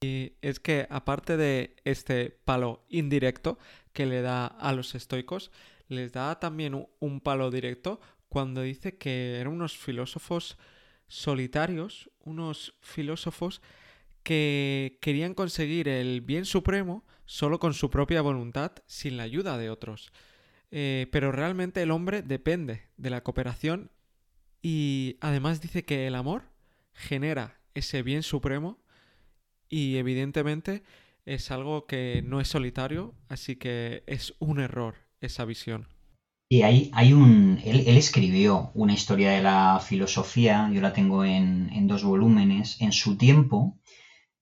Y 0.00 0.34
es 0.42 0.60
que 0.60 0.86
aparte 0.90 1.36
de 1.36 1.74
este 1.84 2.30
palo 2.44 2.84
indirecto 2.88 3.58
que 3.92 4.06
le 4.06 4.22
da 4.22 4.46
a 4.46 4.72
los 4.72 4.94
estoicos, 4.94 5.50
les 5.88 6.12
da 6.12 6.38
también 6.38 6.86
un 7.00 7.20
palo 7.20 7.50
directo 7.50 8.00
cuando 8.28 8.62
dice 8.62 8.96
que 8.96 9.36
eran 9.40 9.52
unos 9.52 9.76
filósofos 9.76 10.58
solitarios, 11.06 12.10
unos 12.20 12.74
filósofos 12.80 13.62
que 14.22 14.98
querían 15.00 15.34
conseguir 15.34 15.88
el 15.88 16.20
bien 16.20 16.44
supremo 16.44 17.06
solo 17.24 17.58
con 17.58 17.74
su 17.74 17.90
propia 17.90 18.22
voluntad, 18.22 18.72
sin 18.86 19.16
la 19.16 19.22
ayuda 19.22 19.58
de 19.58 19.70
otros. 19.70 20.12
Eh, 20.70 21.06
pero 21.12 21.32
realmente 21.32 21.82
el 21.82 21.90
hombre 21.90 22.22
depende 22.22 22.88
de 22.96 23.10
la 23.10 23.22
cooperación 23.22 23.90
y 24.60 25.16
además 25.20 25.60
dice 25.60 25.84
que 25.84 26.06
el 26.06 26.14
amor 26.14 26.42
genera 26.92 27.60
ese 27.74 28.02
bien 28.02 28.22
supremo 28.22 28.78
y 29.68 29.96
evidentemente 29.96 30.82
es 31.24 31.50
algo 31.50 31.86
que 31.86 32.22
no 32.24 32.40
es 32.40 32.48
solitario, 32.48 33.14
así 33.28 33.56
que 33.56 34.02
es 34.06 34.34
un 34.38 34.60
error 34.60 34.94
esa 35.20 35.44
visión. 35.44 35.86
Y 36.50 36.62
hay, 36.62 36.90
hay 36.94 37.12
un. 37.12 37.60
Él, 37.62 37.86
escribió 37.98 38.70
una 38.74 38.94
historia 38.94 39.32
de 39.32 39.42
la 39.42 39.80
filosofía, 39.80 40.70
yo 40.72 40.80
la 40.80 40.94
tengo 40.94 41.24
en, 41.24 41.70
en, 41.72 41.86
dos 41.86 42.04
volúmenes. 42.04 42.80
En 42.80 42.92
su 42.92 43.18
tiempo 43.18 43.78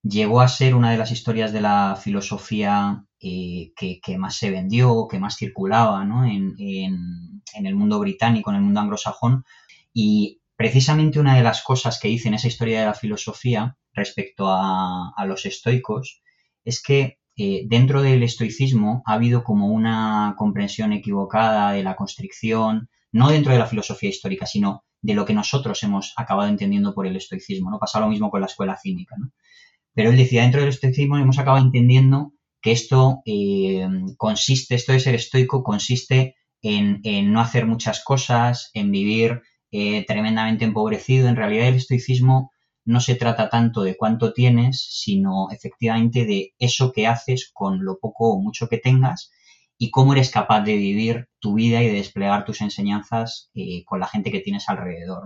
llegó 0.02 0.40
a 0.40 0.48
ser 0.48 0.76
una 0.76 0.92
de 0.92 0.98
las 0.98 1.10
historias 1.10 1.52
de 1.52 1.62
la 1.62 1.98
filosofía 2.00 3.04
eh, 3.20 3.72
que, 3.76 4.00
que, 4.00 4.18
más 4.18 4.36
se 4.36 4.50
vendió, 4.50 5.08
que 5.10 5.18
más 5.18 5.36
circulaba 5.36 6.04
¿no? 6.04 6.24
en, 6.24 6.54
en, 6.58 7.42
en, 7.54 7.66
el 7.66 7.74
mundo 7.74 7.98
británico, 7.98 8.50
en 8.50 8.56
el 8.56 8.62
mundo 8.62 8.80
anglosajón. 8.80 9.44
Y 9.92 10.40
precisamente 10.54 11.18
una 11.18 11.36
de 11.36 11.42
las 11.42 11.62
cosas 11.62 11.98
que 11.98 12.08
dice 12.08 12.28
en 12.28 12.34
esa 12.34 12.48
historia 12.48 12.80
de 12.80 12.86
la 12.86 12.94
filosofía 12.94 13.76
respecto 13.92 14.48
a, 14.48 15.12
a 15.16 15.26
los 15.26 15.44
estoicos 15.44 16.22
es 16.64 16.80
que 16.82 17.18
eh, 17.36 17.64
dentro 17.66 18.02
del 18.02 18.22
estoicismo 18.22 19.02
ha 19.06 19.14
habido 19.14 19.44
como 19.44 19.68
una 19.68 20.34
comprensión 20.38 20.92
equivocada 20.92 21.72
de 21.72 21.82
la 21.82 21.94
constricción, 21.94 22.88
no 23.12 23.28
dentro 23.28 23.52
de 23.52 23.58
la 23.58 23.66
filosofía 23.66 24.08
histórica, 24.08 24.46
sino 24.46 24.84
de 25.02 25.14
lo 25.14 25.24
que 25.24 25.34
nosotros 25.34 25.82
hemos 25.82 26.14
acabado 26.16 26.48
entendiendo 26.48 26.94
por 26.94 27.06
el 27.06 27.16
estoicismo. 27.16 27.70
¿no? 27.70 27.78
Pasa 27.78 28.00
lo 28.00 28.08
mismo 28.08 28.30
con 28.30 28.40
la 28.40 28.46
escuela 28.46 28.76
cínica. 28.76 29.16
¿no? 29.18 29.32
Pero 29.94 30.10
él 30.10 30.16
decía, 30.16 30.42
dentro 30.42 30.60
del 30.60 30.70
estoicismo 30.70 31.18
hemos 31.18 31.38
acabado 31.38 31.64
entendiendo 31.64 32.32
que 32.60 32.72
esto 32.72 33.22
eh, 33.24 33.86
consiste, 34.16 34.74
esto 34.74 34.92
de 34.92 35.00
ser 35.00 35.14
estoico 35.14 35.62
consiste 35.62 36.36
en, 36.62 37.32
no 37.32 37.40
hacer 37.40 37.66
muchas 37.66 38.02
cosas, 38.02 38.70
en 38.74 38.90
vivir 38.90 39.42
eh, 39.70 40.04
tremendamente 40.06 40.64
empobrecido. 40.64 41.28
En 41.28 41.36
realidad 41.36 41.68
el 41.68 41.76
estoicismo 41.76 42.50
no 42.86 43.00
se 43.00 43.16
trata 43.16 43.50
tanto 43.50 43.82
de 43.82 43.96
cuánto 43.96 44.32
tienes, 44.32 44.80
sino 44.80 45.48
efectivamente 45.50 46.24
de 46.24 46.54
eso 46.58 46.92
que 46.92 47.06
haces 47.06 47.50
con 47.52 47.84
lo 47.84 47.98
poco 47.98 48.32
o 48.32 48.40
mucho 48.40 48.68
que 48.68 48.78
tengas 48.78 49.30
y 49.78 49.90
cómo 49.90 50.12
eres 50.14 50.30
capaz 50.30 50.62
de 50.62 50.76
vivir 50.76 51.28
tu 51.40 51.54
vida 51.54 51.82
y 51.82 51.88
de 51.88 51.94
desplegar 51.94 52.44
tus 52.44 52.60
enseñanzas 52.60 53.50
eh, 53.54 53.84
con 53.84 54.00
la 54.00 54.06
gente 54.06 54.30
que 54.32 54.40
tienes 54.40 54.68
alrededor. 54.68 55.24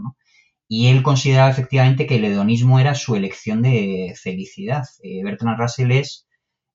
Y 0.68 0.88
él 0.88 1.02
consideraba 1.02 1.50
efectivamente 1.50 2.06
que 2.06 2.16
el 2.16 2.24
hedonismo 2.24 2.80
era 2.80 2.94
su 2.94 3.16
elección 3.16 3.62
de 3.62 4.14
felicidad. 4.20 4.84
Eh, 5.02 5.22
Bertrand 5.24 5.58
Russell 5.58 5.90
es 5.92 6.26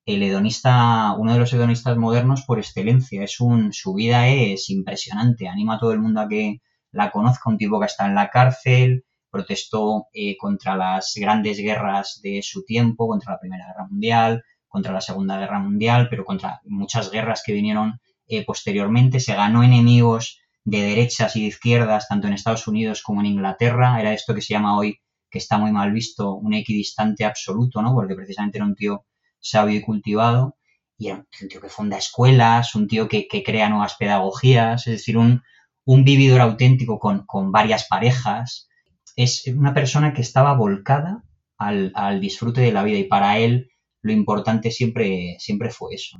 el 0.06 0.22
hedonista, 0.22 1.13
uno 1.18 1.34
de 1.34 1.39
los 1.39 1.54
hedonistas 1.54 1.98
modernos 1.98 2.44
por 2.44 2.60
excelencia. 2.60 3.24
Es 3.24 3.39
un, 3.39 3.74
su 3.74 3.94
vida 3.94 4.27
es 4.27 4.70
impresionante. 4.70 5.48
Anima 5.48 5.75
a 5.75 5.80
todo 5.80 5.94
el 5.94 6.01
mundo 6.01 6.22
a 6.22 6.27
que 6.27 6.62
la 6.92 7.12
conozca. 7.12 7.50
Un 7.50 7.58
tipo 7.58 7.80
que 7.80 7.86
está 7.88 8.06
en 8.06 8.15
la 8.15 8.30
cárcel, 8.30 9.04
protestó 9.36 10.08
eh, 10.13 10.38
contra 10.38 10.77
las 10.77 11.13
grandes 11.18 11.58
guerras 11.58 12.22
de 12.24 12.42
su 12.42 12.63
tiempo, 12.63 13.06
contra 13.06 13.34
la 13.34 13.39
Primera 13.39 13.68
Guerra 13.68 13.88
Mundial, 13.89 14.44
contra 14.65 14.94
la 14.94 15.01
Segunda 15.01 15.38
Guerra 15.38 15.60
Mundial, 15.60 16.08
pero 16.10 16.24
contra 16.24 16.62
muchas 16.63 17.12
guerras 17.12 17.44
que 17.46 17.51
vinieron 17.51 18.00
eh, 18.27 18.46
posteriormente. 18.46 19.20
Se 19.20 19.36
ganó 19.36 19.62
enemigos 19.62 20.39
de 20.63 20.82
derechas 20.84 21.36
y 21.36 21.42
de 21.42 21.48
izquierdas, 21.48 22.08
tanto 22.08 22.27
en 22.27 22.34
Estados 22.34 22.65
Unidos 22.68 23.04
como 23.04 23.20
en 23.20 23.27
Inglaterra. 23.27 24.00
Era 24.00 24.13
esto 24.13 24.34
que 24.34 24.42
se 24.42 24.54
llama 24.54 24.77
hoy, 24.77 25.01
que 25.30 25.39
está 25.39 25.58
muy 25.58 25.74
mal 25.74 25.92
visto, 25.92 26.34
un 26.36 26.54
equidistante 26.54 27.25
absoluto, 27.25 27.82
¿no? 27.82 27.94
Porque 27.94 28.15
precisamente 28.15 28.58
era 28.58 28.65
un 28.65 28.75
tío 28.75 29.06
sabio 29.39 29.75
y 29.75 29.82
cultivado. 29.82 30.56
Y 30.98 31.08
era 31.08 31.18
un 31.18 31.50
tío 31.50 31.60
que 31.60 31.68
funda 31.68 31.98
escuelas, 31.98 32.74
un 32.74 32.88
tío 32.88 33.10
que, 33.10 33.27
crea 33.46 33.68
nuevas 33.68 33.96
pedagogías, 33.96 34.88
es 34.88 34.94
decir, 34.94 35.18
un, 35.18 35.44
un 35.84 36.06
vividor 36.06 36.39
auténtico 36.39 37.00
con, 37.00 37.25
con 37.25 37.51
varias 37.51 37.86
parejas, 37.89 38.70
es 39.15 39.48
una 39.48 39.74
persona 39.74 40.13
que 40.13 40.22
estaba 40.22 40.53
volcada 40.53 41.24
al, 41.57 42.19
disfrute 42.19 42.62
de 42.62 42.72
la 42.72 42.84
vida 42.84 42.98
y 42.98 43.05
para 43.05 43.39
él 43.39 43.72
lo 44.01 44.12
importante 44.12 44.72
siempre, 44.72 45.38
siempre 45.39 45.69
fue 45.69 45.95
eso. 45.95 46.19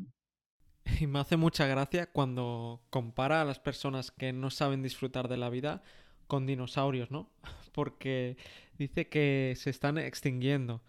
Y 1.00 1.08
me 1.08 1.20
hace 1.20 1.36
mucha 1.36 1.66
gracia 1.66 2.12
cuando 2.12 2.84
compara 2.92 3.42
a 3.42 3.46
las 3.46 3.60
personas 3.60 4.12
que 4.12 4.34
no 4.34 4.52
saben 4.52 4.84
disfrutar 4.84 5.28
de 5.28 5.38
la 5.38 5.50
vida 5.50 5.84
con 6.28 6.46
dinosaurios, 6.46 7.10
¿no? 7.12 7.32
Porque 7.74 8.38
dice 8.78 9.08
que 9.08 9.56
se 9.58 9.70
están 9.70 9.98
extinguiendo. 9.98 10.84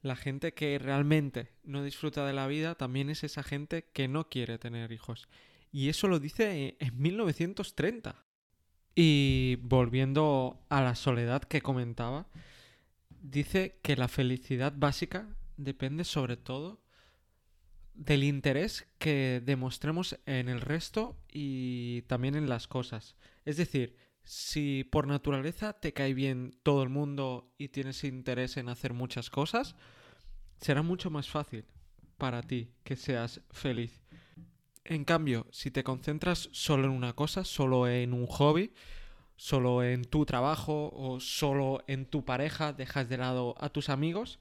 La 0.00 0.16
gente 0.16 0.52
que 0.52 0.78
realmente 0.78 1.52
no 1.62 1.84
disfruta 1.84 2.26
de 2.26 2.32
la 2.32 2.48
vida 2.48 2.74
también 2.74 3.08
es 3.08 3.22
esa 3.22 3.42
gente 3.42 3.84
que 3.92 4.08
no 4.08 4.28
quiere 4.28 4.58
tener 4.58 4.90
hijos. 4.90 5.28
Y 5.70 5.90
eso 5.90 6.08
lo 6.08 6.18
dice 6.18 6.76
en 6.80 7.00
1930. 7.00 8.24
Y 8.94 9.56
volviendo 9.62 10.60
a 10.68 10.82
la 10.82 10.94
soledad 10.94 11.42
que 11.42 11.62
comentaba, 11.62 12.26
dice 13.20 13.78
que 13.82 13.96
la 13.96 14.08
felicidad 14.08 14.74
básica 14.76 15.28
depende 15.56 16.04
sobre 16.04 16.36
todo 16.36 16.82
del 17.94 18.24
interés 18.24 18.86
que 18.98 19.42
demostremos 19.44 20.18
en 20.26 20.48
el 20.48 20.60
resto 20.60 21.18
y 21.30 22.02
también 22.02 22.34
en 22.34 22.48
las 22.48 22.68
cosas. 22.68 23.16
Es 23.44 23.56
decir, 23.56 23.96
si 24.24 24.84
por 24.84 25.06
naturaleza 25.06 25.74
te 25.74 25.92
cae 25.92 26.14
bien 26.14 26.58
todo 26.62 26.82
el 26.82 26.88
mundo 26.88 27.52
y 27.58 27.68
tienes 27.68 28.04
interés 28.04 28.56
en 28.56 28.68
hacer 28.68 28.92
muchas 28.92 29.30
cosas, 29.30 29.74
será 30.58 30.82
mucho 30.82 31.10
más 31.10 31.28
fácil 31.28 31.64
para 32.18 32.42
ti 32.42 32.70
que 32.84 32.96
seas 32.96 33.40
feliz. 33.50 34.01
En 34.84 35.04
cambio, 35.04 35.46
si 35.52 35.70
te 35.70 35.84
concentras 35.84 36.48
solo 36.52 36.86
en 36.86 36.90
una 36.90 37.12
cosa, 37.12 37.44
solo 37.44 37.88
en 37.88 38.12
un 38.12 38.26
hobby, 38.26 38.72
solo 39.36 39.84
en 39.84 40.04
tu 40.04 40.26
trabajo 40.26 40.90
o 40.94 41.20
solo 41.20 41.84
en 41.86 42.06
tu 42.06 42.24
pareja, 42.24 42.72
dejas 42.72 43.08
de 43.08 43.18
lado 43.18 43.54
a 43.58 43.68
tus 43.68 43.88
amigos, 43.88 44.38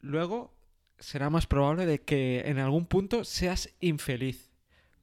luego 0.00 0.54
será 0.98 1.30
más 1.30 1.46
probable 1.46 1.84
de 1.86 2.00
que 2.00 2.42
en 2.46 2.58
algún 2.58 2.86
punto 2.86 3.24
seas 3.24 3.74
infeliz. 3.80 4.50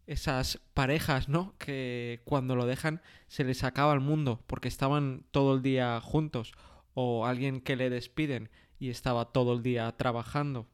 Esas 0.07 0.59
parejas, 0.73 1.29
¿no? 1.29 1.53
Que 1.59 2.21
cuando 2.25 2.55
lo 2.55 2.65
dejan 2.65 3.01
se 3.27 3.43
les 3.43 3.63
acaba 3.63 3.93
el 3.93 3.99
mundo 3.99 4.43
porque 4.47 4.67
estaban 4.67 5.23
todo 5.29 5.53
el 5.55 5.61
día 5.61 6.01
juntos. 6.01 6.53
O 6.95 7.27
alguien 7.27 7.61
que 7.61 7.75
le 7.75 7.91
despiden 7.91 8.49
y 8.79 8.89
estaba 8.89 9.31
todo 9.31 9.53
el 9.53 9.61
día 9.61 9.95
trabajando. 9.97 10.67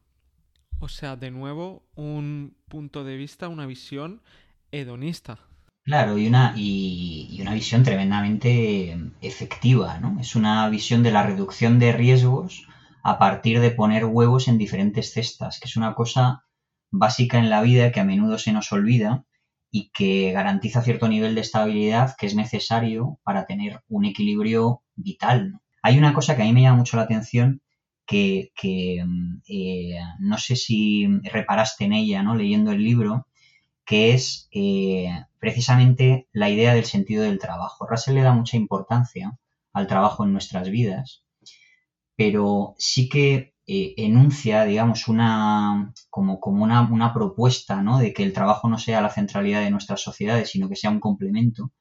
O 0.78 0.88
sea, 0.88 1.16
de 1.16 1.30
nuevo, 1.30 1.82
un 1.94 2.56
punto 2.68 3.02
de 3.04 3.16
vista, 3.16 3.48
una 3.48 3.66
visión 3.66 4.20
hedonista. 4.70 5.38
Claro, 5.84 6.18
y 6.18 6.26
una, 6.26 6.52
y, 6.56 7.38
una 7.40 7.54
visión 7.54 7.82
tremendamente 7.82 8.98
efectiva, 9.22 9.98
¿no? 10.00 10.18
Es 10.20 10.36
una 10.36 10.68
visión 10.68 11.02
de 11.02 11.12
la 11.12 11.22
reducción 11.22 11.78
de 11.78 11.92
riesgos 11.92 12.66
a 13.02 13.18
partir 13.18 13.60
de 13.60 13.70
poner 13.70 14.04
huevos 14.04 14.48
en 14.48 14.58
diferentes 14.58 15.12
cestas, 15.12 15.60
que 15.60 15.68
es 15.68 15.76
una 15.76 15.94
cosa 15.94 16.44
básica 16.90 17.38
en 17.38 17.50
la 17.50 17.62
vida 17.62 17.92
que 17.92 18.00
a 18.00 18.04
menudo 18.04 18.36
se 18.36 18.52
nos 18.52 18.72
olvida 18.72 19.24
y 19.70 19.90
que 19.90 20.32
garantiza 20.32 20.82
cierto 20.82 21.08
nivel 21.08 21.34
de 21.34 21.40
estabilidad 21.42 22.16
que 22.18 22.26
es 22.26 22.34
necesario 22.34 23.18
para 23.22 23.46
tener 23.46 23.82
un 23.88 24.04
equilibrio 24.04 24.82
vital. 24.96 25.60
Hay 25.82 25.98
una 25.98 26.14
cosa 26.14 26.34
que 26.34 26.42
a 26.42 26.46
mí 26.46 26.52
me 26.52 26.62
llama 26.62 26.78
mucho 26.78 26.96
la 26.96 27.04
atención 27.04 27.62
que, 28.06 28.52
eh, 29.48 29.98
no 30.20 30.38
sé 30.38 30.56
si 30.56 31.06
reparaste 31.24 31.84
en 31.84 31.92
ella, 31.92 32.22
¿no? 32.22 32.34
Leyendo 32.34 32.70
el 32.72 32.82
libro, 32.82 33.26
que 33.84 34.14
es 34.14 34.48
eh, 34.52 35.08
precisamente 35.38 36.28
la 36.32 36.50
idea 36.50 36.74
del 36.74 36.84
sentido 36.84 37.24
del 37.24 37.38
trabajo. 37.38 37.86
Russell 37.86 38.14
le 38.14 38.22
da 38.22 38.32
mucha 38.32 38.56
importancia 38.56 39.38
al 39.72 39.86
trabajo 39.86 40.24
en 40.24 40.32
nuestras 40.32 40.70
vidas, 40.70 41.24
pero 42.16 42.74
sí 42.78 43.08
que 43.08 43.54
eh, 43.66 43.94
enuncia, 43.96 44.64
digamos, 44.64 45.08
una, 45.08 45.92
como, 46.10 46.40
como 46.40 46.64
una, 46.64 46.82
una, 46.82 47.12
propuesta 47.12 47.82
¿no? 47.82 47.98
de 47.98 48.12
que 48.12 48.22
el 48.22 48.32
trabajo 48.32 48.68
no 48.68 48.78
sea 48.78 49.00
la 49.00 49.10
centralidad 49.10 49.60
de 49.60 49.70
nuestras 49.70 50.00
sociedades, 50.00 50.50
sino 50.50 50.68
que 50.68 50.76
sea 50.76 50.90
un 50.90 51.00
complemento 51.00 51.72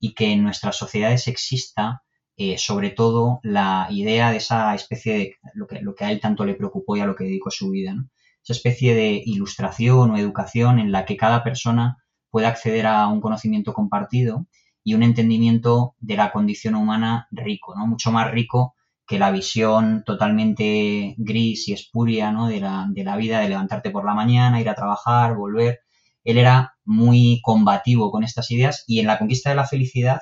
y 0.00 0.14
que 0.14 0.32
en 0.32 0.42
nuestras 0.42 0.76
sociedades 0.76 1.28
exista 1.28 2.02
eh, 2.40 2.56
sobre 2.56 2.90
todo 2.90 3.40
la 3.42 3.88
idea 3.90 4.30
de 4.30 4.36
esa 4.36 4.72
especie 4.72 5.12
de 5.18 5.36
lo 5.54 5.66
que, 5.66 5.80
lo 5.80 5.96
que, 5.96 6.04
a 6.04 6.12
él 6.12 6.20
tanto 6.20 6.44
le 6.44 6.54
preocupó 6.54 6.96
y 6.96 7.00
a 7.00 7.06
lo 7.06 7.16
que 7.16 7.24
dedicó 7.24 7.50
su 7.50 7.70
vida, 7.70 7.96
esa 8.44 8.52
especie 8.52 8.94
de 8.94 9.20
ilustración 9.26 10.12
o 10.12 10.16
educación 10.16 10.78
en 10.78 10.92
la 10.92 11.04
que 11.04 11.16
cada 11.16 11.42
persona 11.42 11.98
puede 12.30 12.46
acceder 12.46 12.86
a 12.86 13.08
un 13.08 13.20
conocimiento 13.20 13.74
compartido 13.74 14.46
y 14.84 14.94
un 14.94 15.02
entendimiento 15.02 15.96
de 15.98 16.14
la 16.16 16.30
condición 16.30 16.76
humana 16.76 17.26
rico, 17.32 17.74
¿no? 17.76 17.88
mucho 17.88 18.12
más 18.12 18.30
rico 18.30 18.76
que 19.04 19.18
la 19.18 19.32
visión 19.32 20.04
totalmente 20.06 21.16
gris 21.18 21.66
y 21.66 21.72
espuria 21.72 22.30
¿no? 22.30 22.46
de, 22.46 22.60
la, 22.60 22.86
de 22.88 23.02
la 23.02 23.16
vida, 23.16 23.40
de 23.40 23.48
levantarte 23.48 23.90
por 23.90 24.04
la 24.04 24.14
mañana, 24.14 24.60
ir 24.60 24.68
a 24.68 24.76
trabajar, 24.76 25.34
volver. 25.34 25.80
Él 26.22 26.38
era 26.38 26.76
muy 26.84 27.40
combativo 27.42 28.12
con 28.12 28.22
estas 28.22 28.48
ideas 28.52 28.84
y 28.86 29.00
en 29.00 29.08
la 29.08 29.18
conquista 29.18 29.50
de 29.50 29.56
la 29.56 29.66
felicidad 29.66 30.20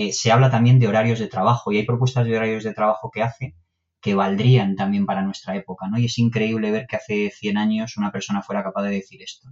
eh, 0.00 0.12
se 0.12 0.30
habla 0.30 0.48
también 0.48 0.78
de 0.78 0.86
horarios 0.86 1.18
de 1.18 1.26
trabajo 1.26 1.72
y 1.72 1.78
hay 1.78 1.84
propuestas 1.84 2.24
de 2.24 2.36
horarios 2.36 2.62
de 2.62 2.72
trabajo 2.72 3.10
que 3.10 3.20
hace 3.20 3.56
que 4.00 4.14
valdrían 4.14 4.76
también 4.76 5.06
para 5.06 5.22
nuestra 5.22 5.56
época, 5.56 5.88
¿no? 5.88 5.98
Y 5.98 6.04
es 6.04 6.16
increíble 6.20 6.70
ver 6.70 6.86
que 6.86 6.94
hace 6.94 7.32
100 7.34 7.58
años 7.58 7.96
una 7.96 8.12
persona 8.12 8.40
fuera 8.40 8.62
capaz 8.62 8.84
de 8.84 8.90
decir 8.90 9.20
esto. 9.20 9.48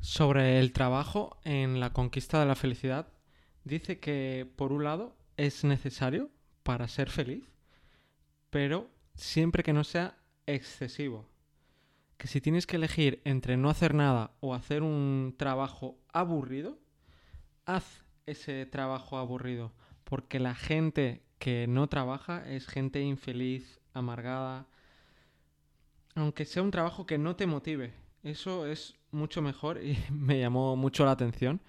Sobre 0.00 0.58
el 0.58 0.72
trabajo 0.72 1.38
en 1.44 1.78
la 1.78 1.92
conquista 1.92 2.40
de 2.40 2.46
la 2.46 2.56
felicidad, 2.56 3.06
dice 3.62 4.00
que 4.00 4.50
por 4.56 4.72
un 4.72 4.82
lado 4.82 5.16
es 5.36 5.62
necesario 5.62 6.28
para 6.64 6.88
ser 6.88 7.08
feliz, 7.08 7.44
pero 8.50 8.90
siempre 9.14 9.62
que 9.62 9.72
no 9.72 9.84
sea 9.84 10.18
excesivo. 10.46 11.28
Que 12.16 12.26
si 12.26 12.40
tienes 12.40 12.66
que 12.66 12.74
elegir 12.74 13.22
entre 13.24 13.56
no 13.56 13.70
hacer 13.70 13.94
nada 13.94 14.32
o 14.40 14.54
hacer 14.54 14.82
un 14.82 15.36
trabajo 15.38 16.00
aburrido, 16.12 16.80
haz 17.64 18.02
ese 18.26 18.66
trabajo 18.66 19.18
aburrido, 19.18 19.72
porque 20.04 20.38
la 20.40 20.54
gente 20.54 21.22
que 21.38 21.66
no 21.66 21.88
trabaja 21.88 22.46
es 22.48 22.66
gente 22.66 23.00
infeliz, 23.00 23.80
amargada, 23.94 24.66
aunque 26.14 26.44
sea 26.44 26.62
un 26.62 26.70
trabajo 26.70 27.06
que 27.06 27.18
no 27.18 27.36
te 27.36 27.46
motive. 27.46 27.94
Eso 28.22 28.66
es 28.66 28.96
mucho 29.10 29.42
mejor 29.42 29.82
y 29.82 29.98
me 30.10 30.38
llamó 30.38 30.76
mucho 30.76 31.04
la 31.04 31.12
atención 31.12 31.60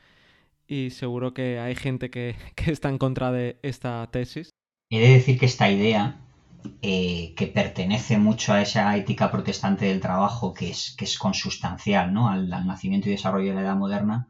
y 0.72 0.91
seguro 0.91 1.34
que 1.34 1.60
hay 1.60 1.75
gente 1.75 2.10
que, 2.12 2.36
está 2.65 2.89
en 2.89 2.98
contra 2.98 3.31
de 3.31 3.60
esta 3.62 4.08
tesis. 4.12 4.50
He 4.89 5.00
de 5.00 5.13
decir 5.13 5.39
que 5.39 5.46
esta 5.46 5.70
idea, 5.70 6.20
eh, 6.81 7.34
que 7.36 7.48
pertenece 7.48 8.17
mucho 8.17 8.53
a 8.53 8.62
esa 8.62 8.96
ética 8.98 9.31
protestante 9.31 9.86
del 9.86 10.01
trabajo, 10.01 10.53
que 10.53 10.70
es, 10.70 10.96
que 10.98 11.05
es 11.05 11.17
consustancial 11.17 12.13
¿no? 12.13 12.29
al, 12.29 12.50
nacimiento 12.50 13.08
y 13.08 13.13
desarrollo 13.13 13.50
de 13.50 13.55
la 13.55 13.62
edad 13.62 13.75
moderna, 13.75 14.27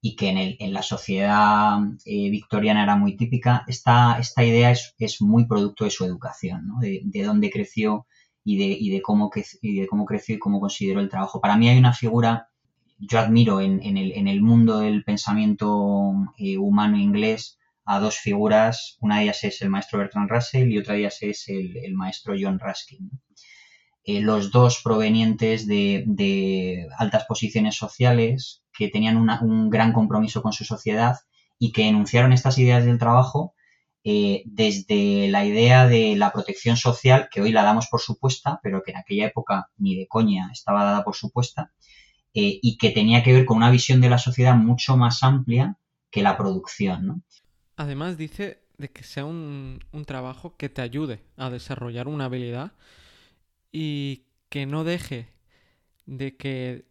y 0.00 0.14
que 0.16 0.28
en, 0.28 0.38
el, 0.38 0.56
en 0.60 0.72
la 0.72 0.82
sociedad 0.82 1.78
eh, 2.04 2.30
victoriana 2.30 2.84
era 2.84 2.96
muy 2.96 3.16
típica, 3.16 3.64
esta, 3.66 4.18
esta 4.18 4.44
idea 4.44 4.70
es, 4.70 4.94
es, 4.98 5.20
muy 5.20 5.46
producto 5.46 5.84
de 5.84 5.90
su 5.90 6.04
educación, 6.04 6.68
¿no? 6.68 6.78
de, 6.80 7.00
de, 7.04 7.22
dónde 7.24 7.50
creció 7.50 8.06
y 8.44 8.58
de, 8.58 8.66
y 8.66 8.90
de, 8.90 9.02
cómo, 9.02 9.30
y 9.60 9.80
de 9.80 9.86
cómo 9.88 10.04
creció 10.04 10.36
y 10.36 10.38
cómo 10.38 10.60
consideró 10.60 11.00
el 11.00 11.08
trabajo. 11.08 11.40
Para 11.40 11.56
mí 11.56 11.68
hay 11.68 11.78
una 11.78 11.92
figura, 11.92 12.48
yo 12.98 13.18
admiro 13.18 13.60
en, 13.60 13.82
en, 13.82 13.96
el, 13.96 14.12
en 14.12 14.28
el, 14.28 14.40
mundo 14.40 14.78
del 14.78 15.02
pensamiento 15.04 16.12
eh, 16.36 16.58
humano 16.58 16.96
inglés 16.96 17.58
a 17.84 17.98
dos 17.98 18.18
figuras, 18.18 18.98
una 19.00 19.16
de 19.16 19.24
ellas 19.24 19.42
es 19.44 19.62
el 19.62 19.70
maestro 19.70 19.98
Bertrand 19.98 20.30
Russell 20.30 20.70
y 20.70 20.78
otra 20.78 20.94
de 20.94 21.00
ellas 21.00 21.18
es 21.22 21.48
el, 21.48 21.76
el 21.78 21.94
maestro 21.94 22.34
John 22.38 22.58
Ruskin. 22.58 23.10
Eh, 24.04 24.20
los 24.20 24.50
dos 24.50 24.80
provenientes 24.82 25.66
de, 25.66 26.04
de, 26.06 26.86
altas 26.98 27.24
posiciones 27.26 27.76
sociales, 27.76 28.62
que 28.78 28.88
tenían 28.88 29.16
un 29.16 29.70
gran 29.70 29.92
compromiso 29.92 30.40
con 30.40 30.52
su 30.52 30.64
sociedad 30.64 31.16
y 31.58 31.72
que 31.72 31.88
enunciaron 31.88 32.32
estas 32.32 32.58
ideas 32.58 32.84
del 32.84 32.96
trabajo 32.96 33.54
eh, 34.04 34.44
desde 34.46 35.26
la 35.26 35.44
idea 35.44 35.88
de 35.88 36.14
la 36.14 36.32
protección 36.32 36.76
social, 36.76 37.28
que 37.28 37.40
hoy 37.40 37.50
la 37.50 37.64
damos 37.64 37.88
por 37.88 38.00
supuesta, 38.00 38.60
pero 38.62 38.84
que 38.84 38.92
en 38.92 38.98
aquella 38.98 39.26
época 39.26 39.68
ni 39.78 39.96
de 39.96 40.06
coña 40.06 40.50
estaba 40.52 40.84
dada 40.84 41.02
por 41.02 41.16
supuesta, 41.16 41.72
eh, 42.34 42.60
y 42.62 42.78
que 42.78 42.90
tenía 42.90 43.24
que 43.24 43.32
ver 43.32 43.44
con 43.44 43.56
una 43.56 43.72
visión 43.72 44.00
de 44.00 44.10
la 44.10 44.18
sociedad 44.18 44.54
mucho 44.54 44.96
más 44.96 45.24
amplia 45.24 45.76
que 46.08 46.22
la 46.22 46.36
producción. 46.36 47.04
¿no? 47.04 47.22
Además 47.74 48.16
dice 48.16 48.62
de 48.78 48.92
que 48.92 49.02
sea 49.02 49.24
un, 49.24 49.80
un 49.90 50.04
trabajo 50.04 50.56
que 50.56 50.68
te 50.68 50.82
ayude 50.82 51.24
a 51.36 51.50
desarrollar 51.50 52.06
una 52.06 52.26
habilidad 52.26 52.74
y 53.72 54.22
que 54.48 54.66
no 54.66 54.84
deje 54.84 55.26
de 56.06 56.36
que 56.36 56.86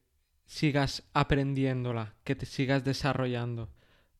sigas 0.47 1.03
aprendiéndola, 1.13 2.15
que 2.23 2.35
te 2.35 2.47
sigas 2.47 2.83
desarrollando. 2.83 3.69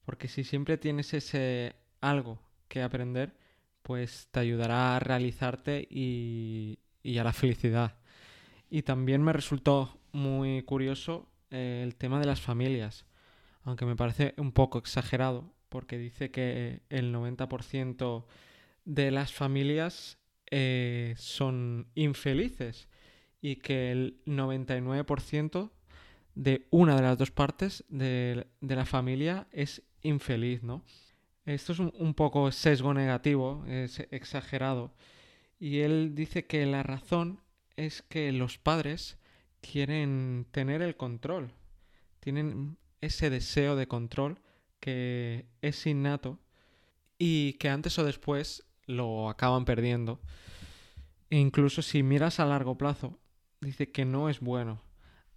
Porque 0.06 0.28
si 0.28 0.44
siempre 0.44 0.78
tienes 0.78 1.14
ese 1.14 1.76
algo 2.00 2.40
que 2.68 2.84
aprender, 2.84 3.36
pues 3.82 4.28
te 4.32 4.42
ayudará 4.42 4.96
a 4.96 5.00
realizarte 5.00 5.88
y, 5.90 6.80
y 7.02 7.18
a 7.18 7.24
la 7.24 7.34
felicidad. 7.34 7.98
Y 8.70 8.84
también 8.84 9.24
me 9.24 9.34
resultó 9.34 10.00
muy 10.12 10.62
curioso 10.64 11.30
eh, 11.52 11.82
el 11.84 11.96
tema 11.96 12.20
de 12.20 12.26
las 12.26 12.42
familias, 12.42 13.06
aunque 13.64 13.86
me 13.86 13.96
parece 13.96 14.34
un 14.38 14.52
poco 14.52 14.78
exagerado, 14.78 15.54
porque 15.70 15.98
dice 15.98 16.32
que 16.32 16.82
el 16.90 17.14
90% 17.14 18.26
de 18.86 19.12
las 19.12 19.34
familias 19.34 20.18
eh, 20.50 21.14
son 21.18 21.88
infelices 21.96 22.90
y 23.42 23.58
que 23.58 23.92
el 23.92 24.22
99% 24.26 25.72
de 26.38 26.68
una 26.70 26.96
de 26.96 27.02
las 27.02 27.18
dos 27.18 27.32
partes 27.32 27.84
de, 27.90 28.46
la 28.62 28.86
familia 28.86 29.48
es 29.52 29.82
infeliz, 30.04 30.62
¿no? 30.62 30.84
Esto 31.46 31.74
es 31.74 31.80
un, 31.80 32.14
poco 32.14 32.52
sesgo 32.52 32.94
negativo, 32.94 33.66
es 33.68 34.00
exagerado. 34.12 34.94
Y 35.60 35.80
él 35.80 36.14
dice 36.14 36.46
que 36.46 36.66
la 36.68 36.84
razón 36.84 37.42
es 37.76 38.04
que 38.04 38.32
los 38.32 38.60
padres 38.60 39.18
quieren 39.62 40.46
tener 40.52 40.84
el 40.84 40.96
control, 40.96 41.54
tienen 42.20 42.78
ese 43.02 43.32
deseo 43.32 43.76
de 43.76 43.88
control 43.88 44.40
que 44.80 45.48
es 45.62 45.88
innato 45.88 46.38
y 47.18 47.54
que 47.54 47.70
antes 47.70 47.98
o 47.98 48.04
después 48.04 48.64
lo 48.86 49.30
acaban 49.30 49.66
perdiendo. 49.66 50.22
E 51.32 51.38
incluso 51.38 51.82
si 51.82 52.04
miras 52.04 52.40
a 52.40 52.46
largo 52.46 52.78
plazo, 52.78 53.18
dice 53.60 53.92
que 53.92 54.06
no 54.06 54.30
es 54.30 54.40
bueno 54.40 54.87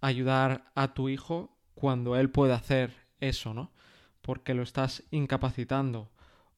ayudar 0.01 0.71
a 0.75 0.93
tu 0.93 1.09
hijo 1.09 1.57
cuando 1.75 2.15
él 2.15 2.29
puede 2.29 2.53
hacer 2.53 2.93
eso, 3.19 3.53
¿no? 3.53 3.71
Porque 4.21 4.53
lo 4.53 4.63
estás 4.63 5.03
incapacitando. 5.11 6.11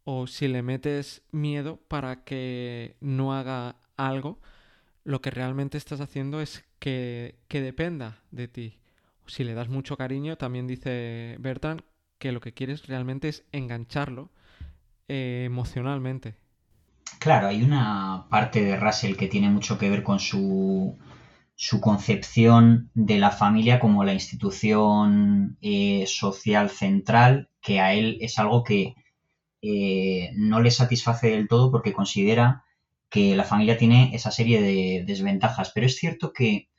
O 0.05 0.27
si 0.27 0.47
le 0.47 0.63
metes 0.63 1.21
miedo 1.31 1.79
para 1.87 2.23
que 2.23 2.97
no 2.99 3.33
haga 3.33 3.75
algo, 3.95 4.39
lo 5.03 5.21
que 5.21 5.31
realmente 5.31 5.77
estás 5.77 6.01
haciendo 6.01 6.41
es 6.41 6.65
que, 6.79 7.39
que 7.47 7.61
dependa 7.61 8.21
de 8.31 8.47
ti. 8.47 8.79
Si 9.27 9.43
le 9.43 9.53
das 9.53 9.69
mucho 9.69 9.95
cariño, 9.95 10.37
también 10.37 10.67
dice 10.67 11.37
Bertrand 11.39 11.83
que 12.17 12.31
lo 12.31 12.41
que 12.41 12.53
quieres 12.53 12.87
realmente 12.87 13.29
es 13.29 13.45
engancharlo 13.51 14.29
eh, 15.07 15.43
emocionalmente. 15.45 16.35
Claro, 17.19 17.47
hay 17.47 17.63
una 17.63 18.25
parte 18.29 18.63
de 18.63 18.77
Russell 18.77 19.15
que 19.15 19.27
tiene 19.27 19.49
mucho 19.49 19.77
que 19.77 19.89
ver 19.89 20.03
con 20.03 20.19
su 20.19 20.97
su 21.55 21.79
concepción 21.79 22.89
de 22.93 23.17
la 23.19 23.31
familia 23.31 23.79
como 23.79 24.03
la 24.03 24.13
institución 24.13 25.57
eh, 25.61 26.05
social 26.07 26.69
central, 26.69 27.49
que 27.61 27.79
a 27.79 27.93
él 27.93 28.17
es 28.21 28.39
algo 28.39 28.63
que 28.63 28.95
eh, 29.61 30.31
no 30.35 30.61
le 30.61 30.71
satisface 30.71 31.29
del 31.29 31.47
todo 31.47 31.71
porque 31.71 31.93
considera 31.93 32.63
que 33.09 33.35
la 33.35 33.43
familia 33.43 33.77
tiene 33.77 34.15
esa 34.15 34.31
serie 34.31 34.61
de 34.61 35.03
desventajas. 35.05 35.71
Pero 35.73 35.85
es 35.85 35.95
cierto 35.97 36.33
que 36.33 36.69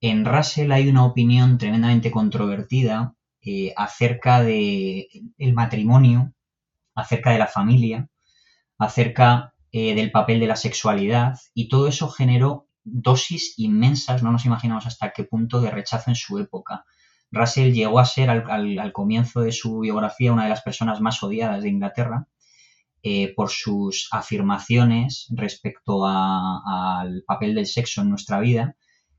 en 0.00 0.24
Russell 0.24 0.70
hay 0.72 0.88
una 0.88 1.04
opinión 1.04 1.58
tremendamente 1.58 2.10
controvertida 2.10 3.14
eh, 3.42 3.72
acerca 3.76 4.42
del 4.42 5.06
el 5.38 5.54
matrimonio, 5.54 6.34
acerca 6.94 7.30
de 7.30 7.38
la 7.38 7.46
familia, 7.46 8.08
acerca 8.78 9.54
del 9.70 10.10
papel 10.10 10.40
de 10.40 10.46
la 10.46 10.56
sexualidad, 10.56 11.38
y 11.54 11.68
todo 11.68 11.88
eso 11.88 12.08
generó 12.08 12.67
dosis 12.84 13.54
inmensas, 13.58 14.22
no 14.22 14.32
nos 14.32 14.44
imaginamos 14.44 14.86
hasta 14.86 15.12
qué 15.12 15.24
punto, 15.24 15.60
de 15.60 15.70
rechazo 15.70 16.10
en 16.10 16.16
su 16.16 16.38
época. 16.38 16.84
Russell 17.30 17.72
llegó 17.72 17.98
a 17.98 18.06
ser 18.06 18.30
al, 18.30 18.92
comienzo 18.92 19.40
de 19.40 19.52
su 19.52 19.80
biografía 19.80 20.32
una 20.32 20.44
de 20.44 20.50
las 20.50 20.62
personas 20.62 21.00
más 21.00 21.22
odiadas 21.22 21.62
de 21.62 21.68
Inglaterra 21.68 22.26
eh, 23.02 23.34
por 23.34 23.50
sus 23.50 24.08
afirmaciones 24.12 25.26
respecto 25.30 26.06
al 26.06 27.22
papel 27.26 27.54
del 27.54 27.66
sexo 27.66 28.00
en 28.00 28.10
nuestra 28.10 28.40
vida, 28.40 28.76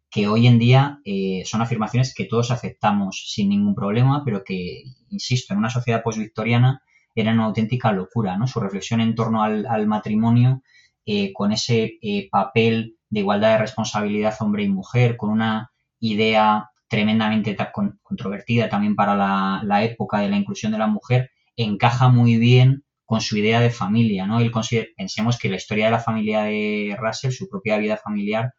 que 0.10 0.28
hoy 0.28 0.48
en 0.48 0.58
día 0.58 1.00
eh, 1.06 1.44
son 1.46 1.62
afirmaciones 1.62 2.14
que 2.16 2.26
todos 2.26 2.50
aceptamos 2.52 3.32
sin 3.32 3.50
ningún 3.50 3.76
problema, 3.76 4.24
pero 4.26 4.44
que, 4.44 4.84
insisto, 5.10 5.54
en 5.54 5.60
una 5.60 5.70
sociedad 5.70 6.02
postvictoriana 6.02 6.82
era 7.14 7.32
una 7.32 7.46
auténtica 7.46 7.92
locura, 7.92 8.38
¿no? 8.38 8.48
Su 8.48 8.60
reflexión 8.60 9.02
en 9.02 9.14
torno 9.14 9.44
al, 9.44 9.88
matrimonio, 9.88 10.64
eh, 11.06 11.32
con 11.34 11.52
ese 11.52 12.00
papel 12.32 12.99
de 13.10 13.20
igualdad 13.22 13.54
de 13.54 13.58
responsabilidad 13.60 14.36
hombre 14.40 14.64
y 14.64 14.70
mujer, 14.70 15.18
con 15.18 15.30
una 15.30 15.72
idea 16.00 16.70
tremendamente 16.88 17.56
controvertida 18.02 18.70
también 18.70 18.96
para 18.96 19.16
la, 19.16 19.84
época 19.84 20.20
de 20.20 20.30
la 20.30 20.38
inclusión 20.38 20.72
de 20.72 20.80
la 20.80 20.88
mujer, 20.88 21.32
encaja 21.56 22.10
muy 22.10 22.38
bien 22.38 22.84
con 23.06 23.22
su 23.22 23.38
idea 23.38 23.60
de 23.60 23.70
familia, 23.70 24.26
¿no? 24.26 24.40
Él 24.40 24.52
pensemos 24.96 25.38
que 25.38 25.50
la 25.50 25.56
historia 25.56 25.86
de 25.86 25.92
la 25.92 26.00
familia 26.00 26.44
de 26.44 26.96
Russell, 27.00 27.32
su 27.32 27.48
propia 27.50 27.78
vida 27.78 27.98
familiar, 27.98 28.54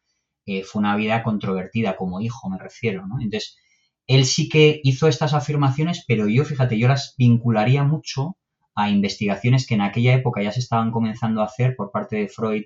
eh, 0.46 0.64
fue 0.64 0.80
una 0.80 0.96
vida 0.96 1.22
controvertida 1.22 1.96
como 1.96 2.20
hijo, 2.20 2.48
me 2.50 2.58
refiero, 2.58 3.06
¿no? 3.06 3.20
Entonces, 3.20 3.56
él 4.06 4.24
sí 4.24 4.48
que 4.48 4.80
hizo 4.82 5.06
estas 5.06 5.34
afirmaciones, 5.34 6.04
pero 6.06 6.26
yo, 6.26 6.44
fíjate, 6.44 6.78
yo 6.78 6.88
las 6.88 7.14
vincularía 7.16 7.84
mucho 7.84 8.36
a 8.74 8.90
investigaciones 8.90 9.66
que 9.66 9.74
en 9.74 9.82
aquella 9.82 10.14
época 10.14 10.42
ya 10.42 10.52
se 10.52 10.60
estaban 10.60 10.90
comenzando 10.90 11.42
a 11.42 11.44
hacer 11.44 11.76
por 11.76 11.90
parte 11.92 12.16
de 12.16 12.28
Freud 12.28 12.64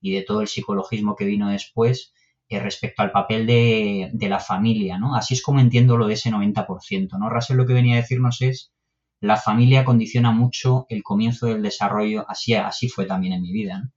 y 0.00 0.12
de 0.12 0.22
todo 0.22 0.40
el 0.40 0.48
psicologismo 0.48 1.16
que 1.16 1.24
vino 1.24 1.48
después 1.50 2.12
eh, 2.48 2.58
respecto 2.58 3.02
al 3.02 3.12
papel 3.12 3.46
de, 3.46 4.10
la 4.28 4.40
familia, 4.40 4.98
¿no? 4.98 5.14
Así 5.14 5.34
es 5.34 5.42
como 5.42 5.60
entiendo 5.60 5.96
lo 5.96 6.08
de 6.08 6.14
ese 6.14 6.30
90%, 6.30 7.18
¿no? 7.18 7.30
Russell 7.30 7.56
lo 7.56 7.66
que 7.66 7.74
venía 7.74 7.94
a 7.94 8.00
decirnos 8.00 8.42
es 8.42 8.72
la 9.20 9.36
familia 9.36 9.84
condiciona 9.84 10.32
mucho 10.32 10.86
el 10.88 11.02
comienzo 11.02 11.46
del 11.46 11.62
desarrollo, 11.62 12.24
así, 12.28 12.54
así 12.54 12.88
fue 12.88 13.06
también 13.06 13.34
en 13.34 13.42
mi 13.42 13.52
vida, 13.52 13.92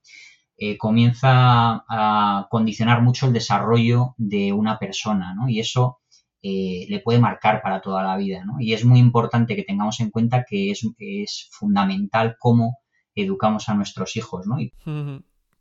eh, 0.58 0.78
comienza 0.78 1.84
a 1.90 2.48
condicionar 2.50 3.02
mucho 3.02 3.26
el 3.26 3.34
desarrollo 3.34 4.14
de 4.18 4.54
una 4.54 4.78
persona, 4.78 5.34
¿no? 5.34 5.50
Y 5.50 5.60
eso 5.60 6.02
eh, 6.44 6.86
le 6.90 7.00
puede 7.00 7.20
marcar 7.20 7.62
para 7.64 7.82
toda 7.82 8.04
la 8.04 8.18
vida, 8.18 8.44
¿no? 8.46 8.58
Y 8.60 8.74
es 8.74 8.86
muy 8.86 9.00
importante 9.00 9.56
que 9.56 9.64
tengamos 9.64 10.00
en 10.00 10.12
cuenta 10.12 10.46
que 10.48 10.72
es, 10.72 10.88
es 11.00 11.50
fundamental 11.52 12.36
cómo 12.38 12.80
educamos 13.16 13.70
a 13.70 13.74
nuestros 13.74 14.16
hijos, 14.16 14.46
¿no? 14.46 14.58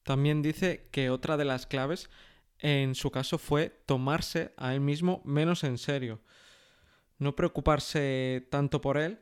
También 0.02 0.42
dice 0.42 0.88
que 0.90 1.10
otra 1.10 1.36
de 1.36 1.44
las 1.44 1.66
claves 1.66 2.10
en 2.58 2.94
su 2.94 3.10
caso 3.10 3.38
fue 3.38 3.70
tomarse 3.86 4.52
a 4.56 4.74
él 4.74 4.80
mismo 4.80 5.20
menos 5.24 5.64
en 5.64 5.78
serio. 5.78 6.20
No 7.18 7.36
preocuparse 7.36 8.46
tanto 8.50 8.80
por 8.80 8.98
él, 8.98 9.20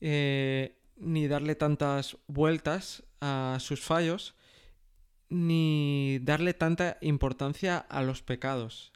eh, 0.00 0.78
ni 0.96 1.28
darle 1.28 1.54
tantas 1.54 2.16
vueltas 2.26 3.04
a 3.20 3.58
sus 3.60 3.80
fallos, 3.80 4.34
ni 5.28 6.18
darle 6.22 6.54
tanta 6.54 6.98
importancia 7.00 7.78
a 7.78 8.02
los 8.02 8.22
pecados. 8.22 8.92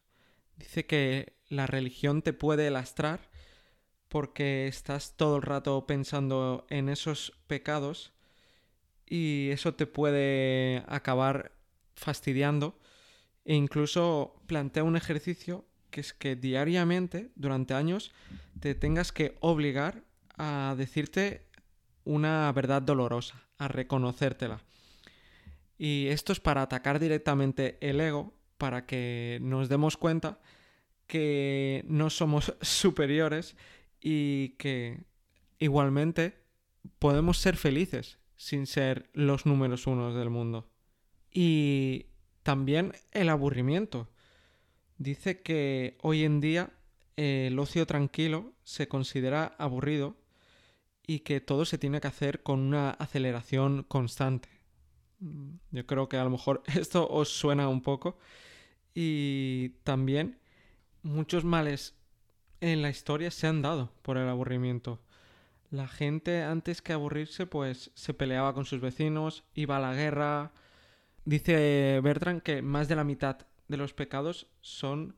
Dice 0.56 0.86
que 0.86 1.36
la 1.48 1.66
religión 1.66 2.22
te 2.22 2.32
puede 2.32 2.70
lastrar 2.70 3.30
porque 4.08 4.68
estás 4.68 5.16
todo 5.16 5.36
el 5.36 5.42
rato 5.42 5.86
pensando 5.86 6.66
en 6.70 6.88
esos 6.88 7.32
pecados 7.46 8.12
y 9.12 9.50
eso 9.50 9.74
te 9.74 9.86
puede 9.86 10.84
acabar 10.88 11.52
fastidiando 11.94 12.78
e 13.44 13.54
incluso 13.54 14.40
plantea 14.46 14.84
un 14.84 14.96
ejercicio 14.96 15.66
que 15.90 16.00
es 16.00 16.14
que 16.14 16.34
diariamente, 16.34 17.30
durante 17.34 17.74
años, 17.74 18.10
te 18.58 18.74
tengas 18.74 19.12
que 19.12 19.36
obligar 19.40 20.02
a 20.38 20.74
decirte 20.78 21.46
una 22.04 22.50
verdad 22.52 22.80
dolorosa, 22.80 23.46
a 23.58 23.68
reconocértela. 23.68 24.62
Y 25.76 26.06
esto 26.06 26.32
es 26.32 26.40
para 26.40 26.62
atacar 26.62 26.98
directamente 26.98 27.76
el 27.82 28.00
ego, 28.00 28.32
para 28.56 28.86
que 28.86 29.40
nos 29.42 29.68
demos 29.68 29.98
cuenta 29.98 30.40
que 31.06 31.84
no 31.86 32.08
somos 32.08 32.54
superiores 32.62 33.56
y 34.00 34.56
que 34.56 35.04
igualmente 35.58 36.38
podemos 36.98 37.36
ser 37.36 37.58
felices 37.58 38.21
sin 38.36 38.66
ser 38.66 39.10
los 39.12 39.46
números 39.46 39.86
unos 39.86 40.14
del 40.14 40.30
mundo. 40.30 40.68
Y 41.32 42.06
también 42.42 42.92
el 43.12 43.28
aburrimiento. 43.28 44.08
Dice 44.98 45.42
que 45.42 45.98
hoy 46.02 46.24
en 46.24 46.40
día 46.40 46.70
el 47.16 47.58
ocio 47.58 47.86
tranquilo 47.86 48.52
se 48.64 48.88
considera 48.88 49.54
aburrido 49.58 50.16
y 51.06 51.20
que 51.20 51.40
todo 51.40 51.64
se 51.64 51.78
tiene 51.78 52.00
que 52.00 52.08
hacer 52.08 52.42
con 52.42 52.60
una 52.60 52.90
aceleración 52.90 53.84
constante. 53.84 54.48
Yo 55.70 55.86
creo 55.86 56.08
que 56.08 56.16
a 56.16 56.24
lo 56.24 56.30
mejor 56.30 56.62
esto 56.74 57.08
os 57.08 57.28
suena 57.28 57.68
un 57.68 57.82
poco. 57.82 58.18
Y 58.94 59.70
también 59.84 60.38
muchos 61.02 61.44
males 61.44 61.94
en 62.60 62.82
la 62.82 62.90
historia 62.90 63.30
se 63.30 63.46
han 63.46 63.62
dado 63.62 63.92
por 64.02 64.18
el 64.18 64.28
aburrimiento. 64.28 65.00
La 65.72 65.88
gente 65.88 66.42
antes 66.42 66.82
que 66.82 66.92
aburrirse 66.92 67.46
pues 67.46 67.92
se 67.94 68.12
peleaba 68.12 68.52
con 68.52 68.66
sus 68.66 68.82
vecinos, 68.82 69.42
iba 69.54 69.78
a 69.78 69.80
la 69.80 69.94
guerra. 69.94 70.52
Dice 71.24 71.98
Bertrand 72.02 72.42
que 72.42 72.60
más 72.60 72.88
de 72.88 72.96
la 72.96 73.04
mitad 73.04 73.46
de 73.68 73.78
los 73.78 73.94
pecados 73.94 74.48
son 74.60 75.16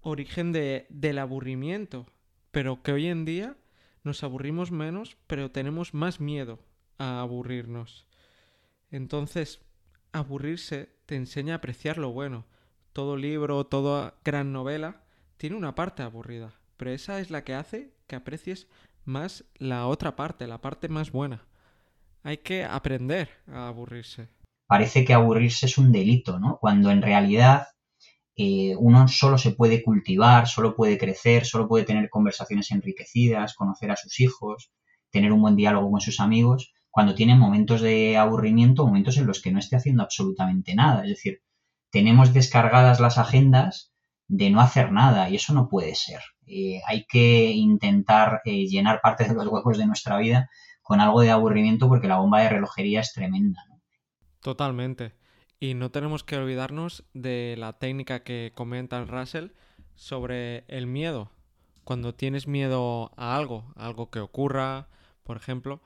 origen 0.00 0.50
de, 0.50 0.86
del 0.88 1.20
aburrimiento, 1.20 2.08
pero 2.50 2.82
que 2.82 2.90
hoy 2.90 3.06
en 3.06 3.24
día 3.24 3.56
nos 4.02 4.24
aburrimos 4.24 4.72
menos, 4.72 5.16
pero 5.28 5.52
tenemos 5.52 5.94
más 5.94 6.18
miedo 6.18 6.58
a 6.98 7.20
aburrirnos. 7.20 8.08
Entonces, 8.90 9.60
aburrirse 10.10 10.96
te 11.06 11.14
enseña 11.14 11.54
a 11.54 11.58
apreciar 11.58 11.96
lo 11.96 12.10
bueno. 12.10 12.44
Todo 12.92 13.16
libro, 13.16 13.64
toda 13.66 14.14
gran 14.24 14.52
novela 14.52 15.04
tiene 15.36 15.54
una 15.54 15.76
parte 15.76 16.02
aburrida, 16.02 16.58
pero 16.76 16.90
esa 16.90 17.20
es 17.20 17.30
la 17.30 17.44
que 17.44 17.54
hace 17.54 17.92
que 18.08 18.16
aprecies 18.16 18.66
más 19.06 19.44
la 19.56 19.86
otra 19.86 20.16
parte, 20.16 20.46
la 20.46 20.60
parte 20.60 20.88
más 20.88 21.10
buena. 21.10 21.46
Hay 22.22 22.38
que 22.38 22.64
aprender 22.64 23.30
a 23.46 23.68
aburrirse. 23.68 24.28
Parece 24.66 25.04
que 25.04 25.14
aburrirse 25.14 25.66
es 25.66 25.78
un 25.78 25.92
delito, 25.92 26.38
¿no? 26.40 26.58
Cuando 26.58 26.90
en 26.90 27.02
realidad 27.02 27.68
eh, 28.36 28.74
uno 28.78 29.08
solo 29.08 29.38
se 29.38 29.52
puede 29.52 29.82
cultivar, 29.82 30.46
solo 30.46 30.74
puede 30.74 30.98
crecer, 30.98 31.46
solo 31.46 31.68
puede 31.68 31.84
tener 31.84 32.10
conversaciones 32.10 32.70
enriquecidas, 32.70 33.54
conocer 33.54 33.90
a 33.90 33.96
sus 33.96 34.20
hijos, 34.20 34.70
tener 35.10 35.32
un 35.32 35.40
buen 35.40 35.56
diálogo 35.56 35.90
con 35.90 36.00
sus 36.00 36.20
amigos, 36.20 36.74
cuando 36.90 37.14
tiene 37.14 37.34
momentos 37.34 37.80
de 37.80 38.16
aburrimiento, 38.16 38.86
momentos 38.86 39.16
en 39.18 39.26
los 39.26 39.40
que 39.40 39.52
no 39.52 39.58
esté 39.58 39.76
haciendo 39.76 40.02
absolutamente 40.02 40.74
nada. 40.74 41.02
Es 41.02 41.10
decir, 41.10 41.42
tenemos 41.90 42.34
descargadas 42.34 43.00
las 43.00 43.18
agendas 43.18 43.92
de 44.28 44.50
no 44.50 44.60
hacer 44.60 44.92
nada 44.92 45.30
y 45.30 45.36
eso 45.36 45.54
no 45.54 45.68
puede 45.68 45.94
ser. 45.94 46.20
Eh, 46.46 46.80
hay 46.86 47.04
que 47.06 47.50
intentar 47.50 48.40
eh, 48.44 48.66
llenar 48.66 49.00
parte 49.02 49.24
de 49.24 49.34
los 49.34 49.46
huecos 49.48 49.78
de 49.78 49.86
nuestra 49.86 50.18
vida 50.18 50.48
con 50.82 51.00
algo 51.00 51.20
de 51.20 51.30
aburrimiento 51.30 51.88
porque 51.88 52.06
la 52.06 52.18
bomba 52.18 52.40
de 52.40 52.48
relojería 52.48 53.00
es 53.00 53.12
tremenda. 53.12 53.64
Totalmente. 54.40 55.14
Y 55.58 55.74
no 55.74 55.90
tenemos 55.90 56.22
que 56.22 56.36
olvidarnos 56.36 57.04
de 57.14 57.56
la 57.58 57.72
técnica 57.72 58.22
que 58.22 58.52
comenta 58.54 59.04
Russell 59.04 59.48
sobre 59.96 60.64
el 60.68 60.86
miedo. 60.86 61.30
Cuando 61.82 62.14
tienes 62.14 62.46
miedo 62.46 63.12
a 63.16 63.36
algo, 63.36 63.72
algo 63.74 64.10
que 64.10 64.20
ocurra, 64.20 64.88
por 65.24 65.36
ejemplo, 65.36 65.80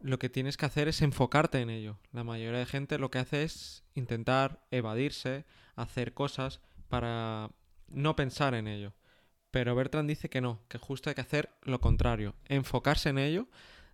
lo 0.00 0.18
que 0.18 0.28
tienes 0.28 0.56
que 0.56 0.66
hacer 0.66 0.88
es 0.88 1.00
enfocarte 1.02 1.60
en 1.60 1.70
ello. 1.70 1.98
La 2.12 2.24
mayoría 2.24 2.58
de 2.58 2.66
gente 2.66 2.98
lo 2.98 3.10
que 3.10 3.18
hace 3.18 3.44
es 3.44 3.84
intentar 3.94 4.64
evadirse, 4.70 5.44
hacer 5.74 6.12
cosas 6.12 6.60
para 6.88 7.50
no 7.88 8.14
pensar 8.16 8.54
en 8.54 8.68
ello. 8.68 8.92
Pero 9.52 9.74
Bertrand 9.74 10.08
dice 10.08 10.30
que 10.30 10.40
no, 10.40 10.60
que 10.68 10.78
justo 10.78 11.10
hay 11.10 11.14
que 11.14 11.20
hacer 11.20 11.50
lo 11.62 11.78
contrario, 11.80 12.34
enfocarse 12.46 13.10
en 13.10 13.18
ello, 13.18 13.48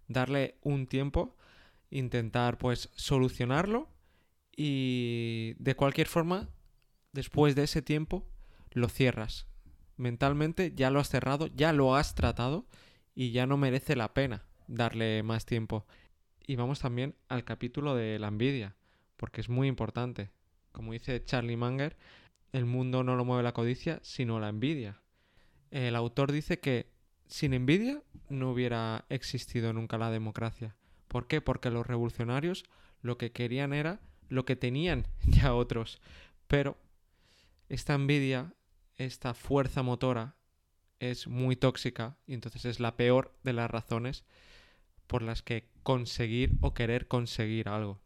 darle 0.06 0.54
un 0.62 0.86
tiempo, 0.86 1.36
intentar 1.90 2.58
pues 2.58 2.90
solucionarlo 2.94 3.88
y 4.56 5.54
de 5.58 5.74
cualquier 5.74 6.06
forma, 6.06 6.48
después 7.12 7.56
de 7.56 7.64
ese 7.64 7.82
tiempo, 7.82 8.24
lo 8.70 8.88
cierras. 8.88 9.48
Mentalmente 9.96 10.72
ya 10.76 10.90
lo 10.90 11.00
has 11.00 11.08
cerrado, 11.08 11.48
ya 11.48 11.72
lo 11.72 11.96
has 11.96 12.14
tratado 12.14 12.64
y 13.16 13.32
ya 13.32 13.46
no 13.46 13.56
merece 13.56 13.96
la 13.96 14.14
pena 14.14 14.44
darle 14.68 15.24
más 15.24 15.44
tiempo. 15.44 15.86
Y 16.46 16.54
vamos 16.54 16.78
también 16.78 17.16
al 17.28 17.42
capítulo 17.42 17.96
de 17.96 18.20
la 18.20 18.28
envidia, 18.28 18.76
porque 19.16 19.40
es 19.40 19.48
muy 19.48 19.66
importante. 19.66 20.30
Como 20.70 20.92
dice 20.92 21.24
Charlie 21.24 21.56
Munger, 21.56 21.96
el 22.52 22.64
mundo 22.64 23.02
no 23.02 23.16
lo 23.16 23.24
mueve 23.24 23.42
la 23.42 23.54
codicia, 23.54 23.98
sino 24.04 24.38
la 24.38 24.50
envidia. 24.50 25.00
El 25.70 25.96
autor 25.96 26.32
dice 26.32 26.58
que 26.60 26.90
sin 27.26 27.52
envidia 27.54 28.02
no 28.28 28.50
hubiera 28.50 29.04
existido 29.08 29.72
nunca 29.72 29.98
la 29.98 30.10
democracia. 30.10 30.76
¿Por 31.08 31.26
qué? 31.26 31.40
Porque 31.40 31.70
los 31.70 31.86
revolucionarios 31.86 32.64
lo 33.02 33.18
que 33.18 33.32
querían 33.32 33.72
era 33.72 34.00
lo 34.28 34.44
que 34.44 34.56
tenían 34.56 35.06
ya 35.26 35.54
otros. 35.54 36.00
Pero 36.46 36.78
esta 37.68 37.94
envidia, 37.94 38.54
esta 38.96 39.34
fuerza 39.34 39.82
motora, 39.82 40.36
es 41.00 41.28
muy 41.28 41.54
tóxica 41.54 42.16
y 42.26 42.34
entonces 42.34 42.64
es 42.64 42.80
la 42.80 42.96
peor 42.96 43.36
de 43.44 43.52
las 43.52 43.70
razones 43.70 44.24
por 45.06 45.22
las 45.22 45.42
que 45.42 45.68
conseguir 45.82 46.52
o 46.60 46.74
querer 46.74 47.06
conseguir 47.06 47.68
algo. 47.68 48.00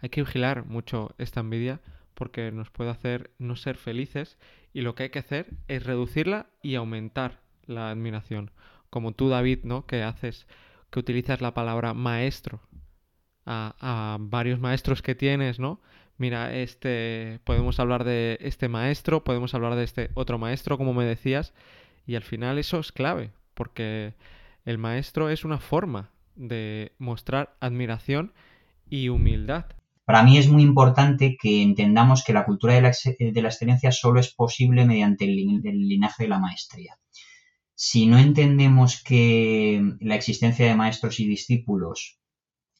Hay 0.00 0.10
que 0.10 0.22
vigilar 0.22 0.64
mucho 0.64 1.14
esta 1.18 1.40
envidia 1.40 1.80
porque 2.14 2.52
nos 2.52 2.70
puede 2.70 2.90
hacer 2.90 3.32
no 3.38 3.56
ser 3.56 3.76
felices 3.76 4.38
Y 4.72 4.82
lo 4.82 4.94
que 4.94 5.04
hay 5.04 5.10
que 5.10 5.18
hacer 5.18 5.48
es 5.68 5.84
reducirla 5.84 6.46
y 6.62 6.74
aumentar 6.74 7.40
la 7.66 7.90
admiración. 7.90 8.50
Como 8.88 9.12
tú, 9.12 9.28
David, 9.28 9.60
¿no? 9.64 9.86
Que 9.86 10.02
haces, 10.02 10.46
que 10.90 11.00
utilizas 11.00 11.40
la 11.40 11.54
palabra 11.54 11.94
maestro 11.94 12.60
a, 13.46 13.74
a 13.80 14.18
varios 14.20 14.60
maestros 14.60 15.02
que 15.02 15.14
tienes, 15.14 15.58
¿no? 15.58 15.80
Mira, 16.20 16.54
este, 16.54 17.40
podemos 17.44 17.80
hablar 17.80 18.04
de 18.04 18.36
este 18.42 18.68
maestro, 18.68 19.24
podemos 19.24 19.54
hablar 19.54 19.74
de 19.74 19.84
este 19.84 20.10
otro 20.12 20.36
maestro, 20.36 20.76
como 20.76 20.92
me 20.92 21.06
decías, 21.06 21.54
y 22.06 22.14
al 22.14 22.22
final 22.22 22.58
eso 22.58 22.78
es 22.78 22.92
clave, 22.92 23.30
porque 23.54 24.12
el 24.66 24.76
maestro 24.76 25.30
es 25.30 25.46
una 25.46 25.58
forma 25.58 26.10
de 26.36 26.92
mostrar 26.98 27.56
admiración 27.60 28.34
y 28.90 29.08
humildad. 29.08 29.64
Para 30.10 30.24
mí 30.24 30.38
es 30.38 30.48
muy 30.48 30.64
importante 30.64 31.36
que 31.40 31.62
entendamos 31.62 32.24
que 32.24 32.32
la 32.32 32.44
cultura 32.44 32.74
de 32.74 32.80
la, 32.80 32.90
la 32.90 33.48
excelencia 33.48 33.92
solo 33.92 34.18
es 34.18 34.34
posible 34.34 34.84
mediante 34.84 35.24
el, 35.24 35.36
linaje 35.62 36.24
de 36.24 36.28
la 36.28 36.40
maestría. 36.40 36.98
Si 37.76 38.08
no 38.08 38.18
entendemos 38.18 39.04
que 39.04 39.80
la 40.00 40.16
existencia 40.16 40.66
de 40.66 40.74
maestros 40.74 41.20
y 41.20 41.28
discípulos 41.28 42.18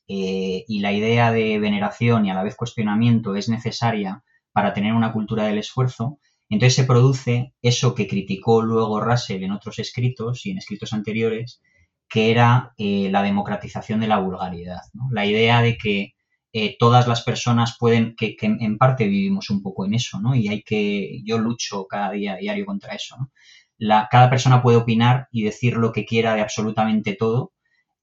eh, 0.08 0.64
y 0.66 0.80
la 0.80 0.92
idea 0.92 1.30
de 1.30 1.60
veneración 1.60 2.26
y 2.26 2.32
a 2.32 2.34
la 2.34 2.42
vez 2.42 2.56
cuestionamiento 2.56 3.36
es 3.36 3.48
necesaria 3.48 4.24
para 4.50 4.74
tener 4.74 4.92
una 4.92 5.12
cultura 5.12 5.44
del 5.44 5.58
esfuerzo, 5.58 6.18
entonces 6.48 6.74
se 6.74 6.84
produce 6.84 7.54
eso 7.62 7.94
que 7.94 8.08
criticó 8.08 8.60
luego 8.60 9.00
Russell 9.00 9.44
en 9.44 9.52
otros 9.52 9.78
escritos 9.78 10.46
y 10.46 10.50
en 10.50 10.58
escritos 10.58 10.92
anteriores, 10.92 11.62
que 12.08 12.32
era 12.32 12.74
eh, 12.76 13.08
la 13.08 13.22
democratización 13.22 14.00
de 14.00 14.08
la 14.08 14.18
vulgaridad. 14.18 14.80
La 15.12 15.26
idea 15.26 15.62
de 15.62 15.78
que 15.78 16.14
eh, 16.52 16.76
todas 16.78 17.06
las 17.06 17.22
personas 17.22 17.76
pueden, 17.78 18.16
que, 18.16 18.36
en 18.40 18.76
parte 18.76 19.06
vivimos 19.06 19.50
un 19.50 19.62
poco 19.62 19.86
en 19.86 19.94
eso, 19.94 20.20
¿no? 20.20 20.34
Y 20.34 20.48
hay 20.48 20.62
que, 20.62 21.22
yo 21.24 21.38
lucho 21.38 21.86
cada 21.86 22.10
día 22.10 22.36
diario 22.36 22.66
contra 22.66 22.94
eso, 22.94 23.16
¿no? 23.18 23.30
La, 23.78 24.08
cada 24.10 24.30
persona 24.30 24.62
puede 24.62 24.76
opinar 24.78 25.28
y 25.30 25.44
decir 25.44 25.76
lo 25.76 25.92
que 25.92 26.04
quiera 26.04 26.34
de 26.34 26.42
absolutamente 26.42 27.14
todo, 27.14 27.52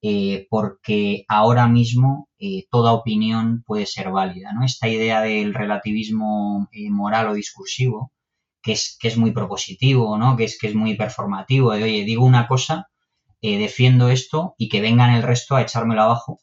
eh, 0.01 0.47
porque 0.49 1.25
ahora 1.27 1.67
mismo 1.67 2.29
eh, 2.39 2.65
toda 2.71 2.93
opinión 2.93 3.63
puede 3.65 3.85
ser 3.85 4.11
válida, 4.11 4.53
¿no? 4.53 4.63
Esta 4.65 4.87
idea 4.87 5.21
del 5.21 5.53
relativismo 5.53 6.69
moral 6.89 7.27
o 7.29 7.33
discursivo, 7.33 8.13
que 8.61 8.73
es, 8.73 8.97
que 8.99 9.09
es 9.09 9.17
muy 9.17 9.31
propositivo, 9.31 10.17
¿no? 10.17 10.37
Que 10.37 10.45
es, 10.45 10.57
que 10.57 10.67
es 10.67 10.75
muy 10.75 10.95
performativo, 10.95 11.73
de, 11.73 11.83
oye, 11.83 12.05
digo 12.05 12.25
una 12.25 12.47
cosa, 12.47 12.87
defiendo 13.41 14.09
esto 14.09 14.55
y 14.57 14.69
que 14.69 14.81
vengan 14.81 15.13
el 15.13 15.23
resto 15.23 15.55
a 15.55 15.61
echármelo 15.61 16.01
abajo, 16.03 16.39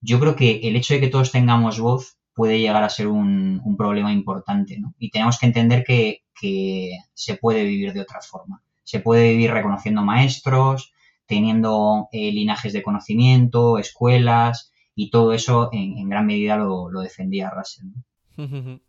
yo 0.00 0.20
creo 0.20 0.36
que 0.36 0.60
el 0.64 0.76
hecho 0.76 0.94
de 0.94 1.00
que 1.00 1.08
todos 1.08 1.32
tengamos 1.32 1.80
voz 1.80 2.18
puede 2.34 2.60
llegar 2.60 2.84
a 2.84 2.88
ser 2.88 3.08
un, 3.08 3.60
un 3.64 3.76
problema 3.76 4.12
importante, 4.12 4.78
¿no? 4.78 4.94
Y 4.98 5.10
tenemos 5.10 5.38
que 5.38 5.46
entender 5.46 5.84
que, 5.84 6.22
que, 6.40 6.92
se 7.14 7.36
puede 7.36 7.64
vivir 7.64 7.92
de 7.92 8.00
otra 8.00 8.20
forma. 8.20 8.62
Se 8.84 9.00
puede 9.00 9.30
vivir 9.30 9.50
reconociendo 9.50 10.02
maestros, 10.02 10.92
teniendo 11.26 12.08
eh, 12.12 12.30
linajes 12.32 12.72
de 12.72 12.82
conocimiento, 12.82 13.78
escuelas, 13.78 14.72
y 14.94 15.10
todo 15.10 15.32
eso 15.32 15.68
en, 15.72 16.08
gran 16.08 16.26
medida 16.26 16.56
lo, 16.56 16.90
lo, 16.90 17.00
defendía 17.00 17.50
Russell. 17.50 17.88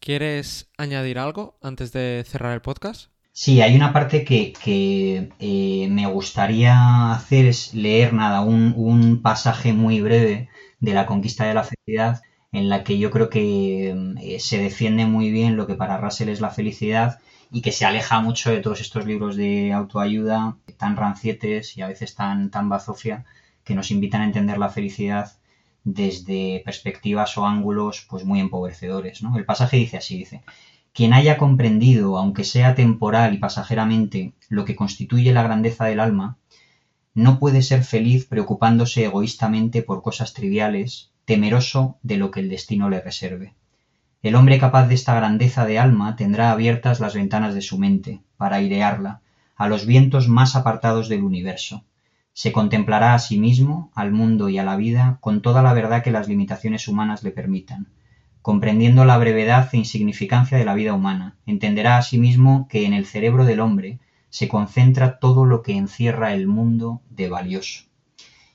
¿Quieres 0.00 0.70
añadir 0.78 1.18
algo 1.18 1.58
antes 1.62 1.92
de 1.92 2.24
cerrar 2.26 2.52
el 2.52 2.62
podcast? 2.62 3.10
Sí, 3.40 3.60
hay 3.62 3.76
una 3.76 3.92
parte 3.92 4.24
que, 4.24 4.52
que 4.52 5.30
eh, 5.38 5.86
me 5.88 6.06
gustaría 6.08 7.12
hacer, 7.12 7.46
es 7.46 7.72
leer 7.72 8.12
nada, 8.12 8.40
un, 8.40 8.74
un, 8.76 9.22
pasaje 9.22 9.72
muy 9.72 10.00
breve 10.00 10.48
de 10.80 10.92
la 10.92 11.06
conquista 11.06 11.44
de 11.46 11.54
la 11.54 11.62
felicidad, 11.62 12.20
en 12.50 12.68
la 12.68 12.82
que 12.82 12.98
yo 12.98 13.12
creo 13.12 13.30
que 13.30 13.90
eh, 14.20 14.40
se 14.40 14.58
defiende 14.58 15.06
muy 15.06 15.30
bien 15.30 15.56
lo 15.56 15.68
que 15.68 15.76
para 15.76 15.98
Russell 15.98 16.30
es 16.30 16.40
la 16.40 16.50
felicidad 16.50 17.20
y 17.52 17.62
que 17.62 17.70
se 17.70 17.86
aleja 17.86 18.20
mucho 18.20 18.50
de 18.50 18.58
todos 18.60 18.80
estos 18.80 19.06
libros 19.06 19.36
de 19.36 19.72
autoayuda 19.72 20.56
tan 20.76 20.96
rancietes 20.96 21.76
y 21.76 21.82
a 21.82 21.86
veces 21.86 22.16
tan, 22.16 22.50
tan 22.50 22.68
bazofia 22.68 23.24
que 23.62 23.76
nos 23.76 23.92
invitan 23.92 24.22
a 24.22 24.24
entender 24.24 24.58
la 24.58 24.68
felicidad 24.70 25.32
desde 25.84 26.60
perspectivas 26.64 27.38
o 27.38 27.46
ángulos 27.46 28.04
pues 28.10 28.24
muy 28.24 28.40
empobrecedores. 28.40 29.22
¿no? 29.22 29.38
El 29.38 29.44
pasaje 29.44 29.76
dice 29.76 29.98
así, 29.98 30.18
dice, 30.18 30.42
quien 30.98 31.12
haya 31.12 31.38
comprendido, 31.38 32.18
aunque 32.18 32.42
sea 32.42 32.74
temporal 32.74 33.32
y 33.32 33.38
pasajeramente, 33.38 34.32
lo 34.48 34.64
que 34.64 34.74
constituye 34.74 35.32
la 35.32 35.44
grandeza 35.44 35.84
del 35.84 36.00
alma, 36.00 36.38
no 37.14 37.38
puede 37.38 37.62
ser 37.62 37.84
feliz 37.84 38.26
preocupándose 38.26 39.04
egoístamente 39.04 39.82
por 39.82 40.02
cosas 40.02 40.34
triviales, 40.34 41.12
temeroso 41.24 41.98
de 42.02 42.16
lo 42.16 42.32
que 42.32 42.40
el 42.40 42.48
destino 42.48 42.90
le 42.90 43.00
reserve. 43.00 43.54
El 44.24 44.34
hombre 44.34 44.58
capaz 44.58 44.88
de 44.88 44.96
esta 44.96 45.14
grandeza 45.14 45.66
de 45.66 45.78
alma 45.78 46.16
tendrá 46.16 46.50
abiertas 46.50 46.98
las 46.98 47.14
ventanas 47.14 47.54
de 47.54 47.62
su 47.62 47.78
mente, 47.78 48.20
para 48.36 48.56
airearla, 48.56 49.20
a 49.54 49.68
los 49.68 49.86
vientos 49.86 50.26
más 50.26 50.56
apartados 50.56 51.08
del 51.08 51.22
universo. 51.22 51.84
Se 52.32 52.50
contemplará 52.50 53.14
a 53.14 53.20
sí 53.20 53.38
mismo, 53.38 53.92
al 53.94 54.10
mundo 54.10 54.48
y 54.48 54.58
a 54.58 54.64
la 54.64 54.74
vida, 54.74 55.18
con 55.20 55.42
toda 55.42 55.62
la 55.62 55.74
verdad 55.74 56.02
que 56.02 56.10
las 56.10 56.26
limitaciones 56.26 56.88
humanas 56.88 57.22
le 57.22 57.30
permitan. 57.30 57.86
Comprendiendo 58.48 59.04
la 59.04 59.18
brevedad 59.18 59.68
e 59.74 59.76
insignificancia 59.76 60.56
de 60.56 60.64
la 60.64 60.72
vida 60.72 60.94
humana, 60.94 61.36
entenderá 61.44 61.98
a 61.98 62.02
sí 62.02 62.16
mismo 62.16 62.66
que 62.66 62.86
en 62.86 62.94
el 62.94 63.04
cerebro 63.04 63.44
del 63.44 63.60
hombre 63.60 63.98
se 64.30 64.48
concentra 64.48 65.18
todo 65.18 65.44
lo 65.44 65.60
que 65.62 65.76
encierra 65.76 66.32
el 66.32 66.46
mundo 66.46 67.02
de 67.10 67.28
valioso. 67.28 67.84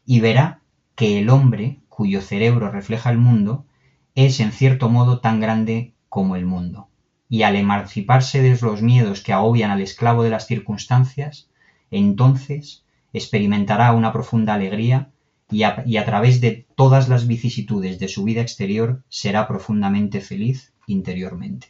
Y 0.04 0.20
verá 0.20 0.62
que 0.96 1.20
el 1.20 1.30
hombre, 1.30 1.78
cuyo 1.90 2.22
cerebro 2.22 2.72
refleja 2.72 3.12
el 3.12 3.20
mundo, 3.20 3.68
es 4.16 4.40
en 4.40 4.52
cierto 4.52 4.90
modo 4.90 5.20
tan 5.20 5.40
grande 5.40 5.94
como 6.10 6.36
el 6.36 6.48
mundo, 6.48 6.90
y 7.30 7.44
al 7.44 7.56
emanciparse 7.56 8.42
de 8.42 8.58
los 8.60 8.82
miedos 8.82 9.22
que 9.22 9.32
agobian 9.32 9.70
al 9.70 9.82
esclavo 9.82 10.24
de 10.24 10.32
las 10.32 10.48
circunstancias, 10.48 11.52
entonces 11.92 12.84
experimentará 13.14 13.94
una 13.94 14.12
profunda 14.12 14.56
alegría 14.56 15.12
y 15.52 15.64
a, 15.64 16.06
través 16.06 16.42
de 16.42 16.66
todas 16.76 17.10
las 17.10 17.28
vicisitudes 17.28 18.00
de 18.00 18.08
su 18.08 18.24
vida 18.24 18.42
exterior 18.42 19.04
será 19.10 19.48
profundamente 19.48 20.22
feliz 20.22 20.74
interiormente. 20.88 21.68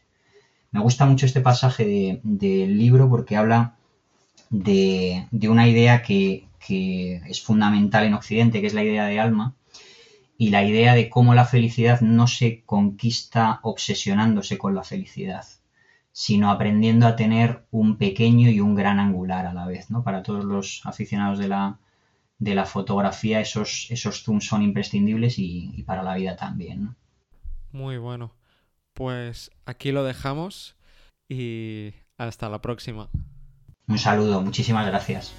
Me 0.72 0.80
gusta 0.80 1.06
mucho 1.06 1.26
este 1.26 1.42
pasaje 1.42 1.86
del 1.86 2.22
de 2.24 2.68
libro 2.68 3.10
porque 3.10 3.36
habla 3.36 3.76
de, 4.50 5.28
de 5.32 5.50
una 5.50 5.68
idea 5.68 6.02
que, 6.02 6.48
que, 6.66 7.18
es 7.28 7.42
fundamental 7.42 8.06
en 8.06 8.14
Occidente, 8.14 8.62
que 8.62 8.68
es 8.68 8.74
la 8.74 8.84
idea 8.84 9.06
de 9.06 9.20
alma, 9.20 9.56
y 10.38 10.50
la 10.50 10.64
idea 10.64 10.96
de 10.96 11.10
cómo 11.10 11.36
la 11.36 11.46
felicidad 11.46 12.02
no 12.02 12.28
se 12.28 12.64
conquista 12.66 13.60
obsesionándose 13.64 14.58
con 14.58 14.74
la 14.76 14.84
felicidad, 14.84 15.46
sino 16.12 16.50
aprendiendo 16.50 17.06
a 17.08 17.16
tener 17.16 17.66
un 17.72 17.98
pequeño 17.98 18.50
y 18.50 18.60
un 18.60 18.76
gran 18.76 19.00
angular 19.00 19.46
a 19.46 19.54
la 19.54 19.68
vez. 19.68 19.90
¿no? 19.90 20.04
Para 20.04 20.24
todos 20.24 20.44
los 20.44 20.82
aficionados 20.86 21.38
de 21.38 21.48
la, 21.48 21.80
de 22.44 22.56
la 22.56 22.66
fotografía, 22.66 23.40
esos, 23.40 23.88
esos 23.90 24.24
zooms 24.24 24.46
son 24.46 24.62
imprescindibles 24.62 25.40
y, 25.40 25.72
y 25.74 25.84
para 25.84 26.04
la 26.04 26.16
vida 26.16 26.36
también. 26.36 26.84
¿no? 26.84 26.96
Muy 27.72 27.98
bueno. 27.98 28.34
Pues 28.94 29.50
aquí 29.66 29.92
lo 29.92 30.04
dejamos 30.04 30.76
y 31.30 31.94
hasta 32.18 32.50
la 32.50 32.62
próxima. 32.62 33.10
Un 33.88 33.98
saludo, 33.98 34.42
muchísimas 34.42 34.86
gracias. 34.86 35.34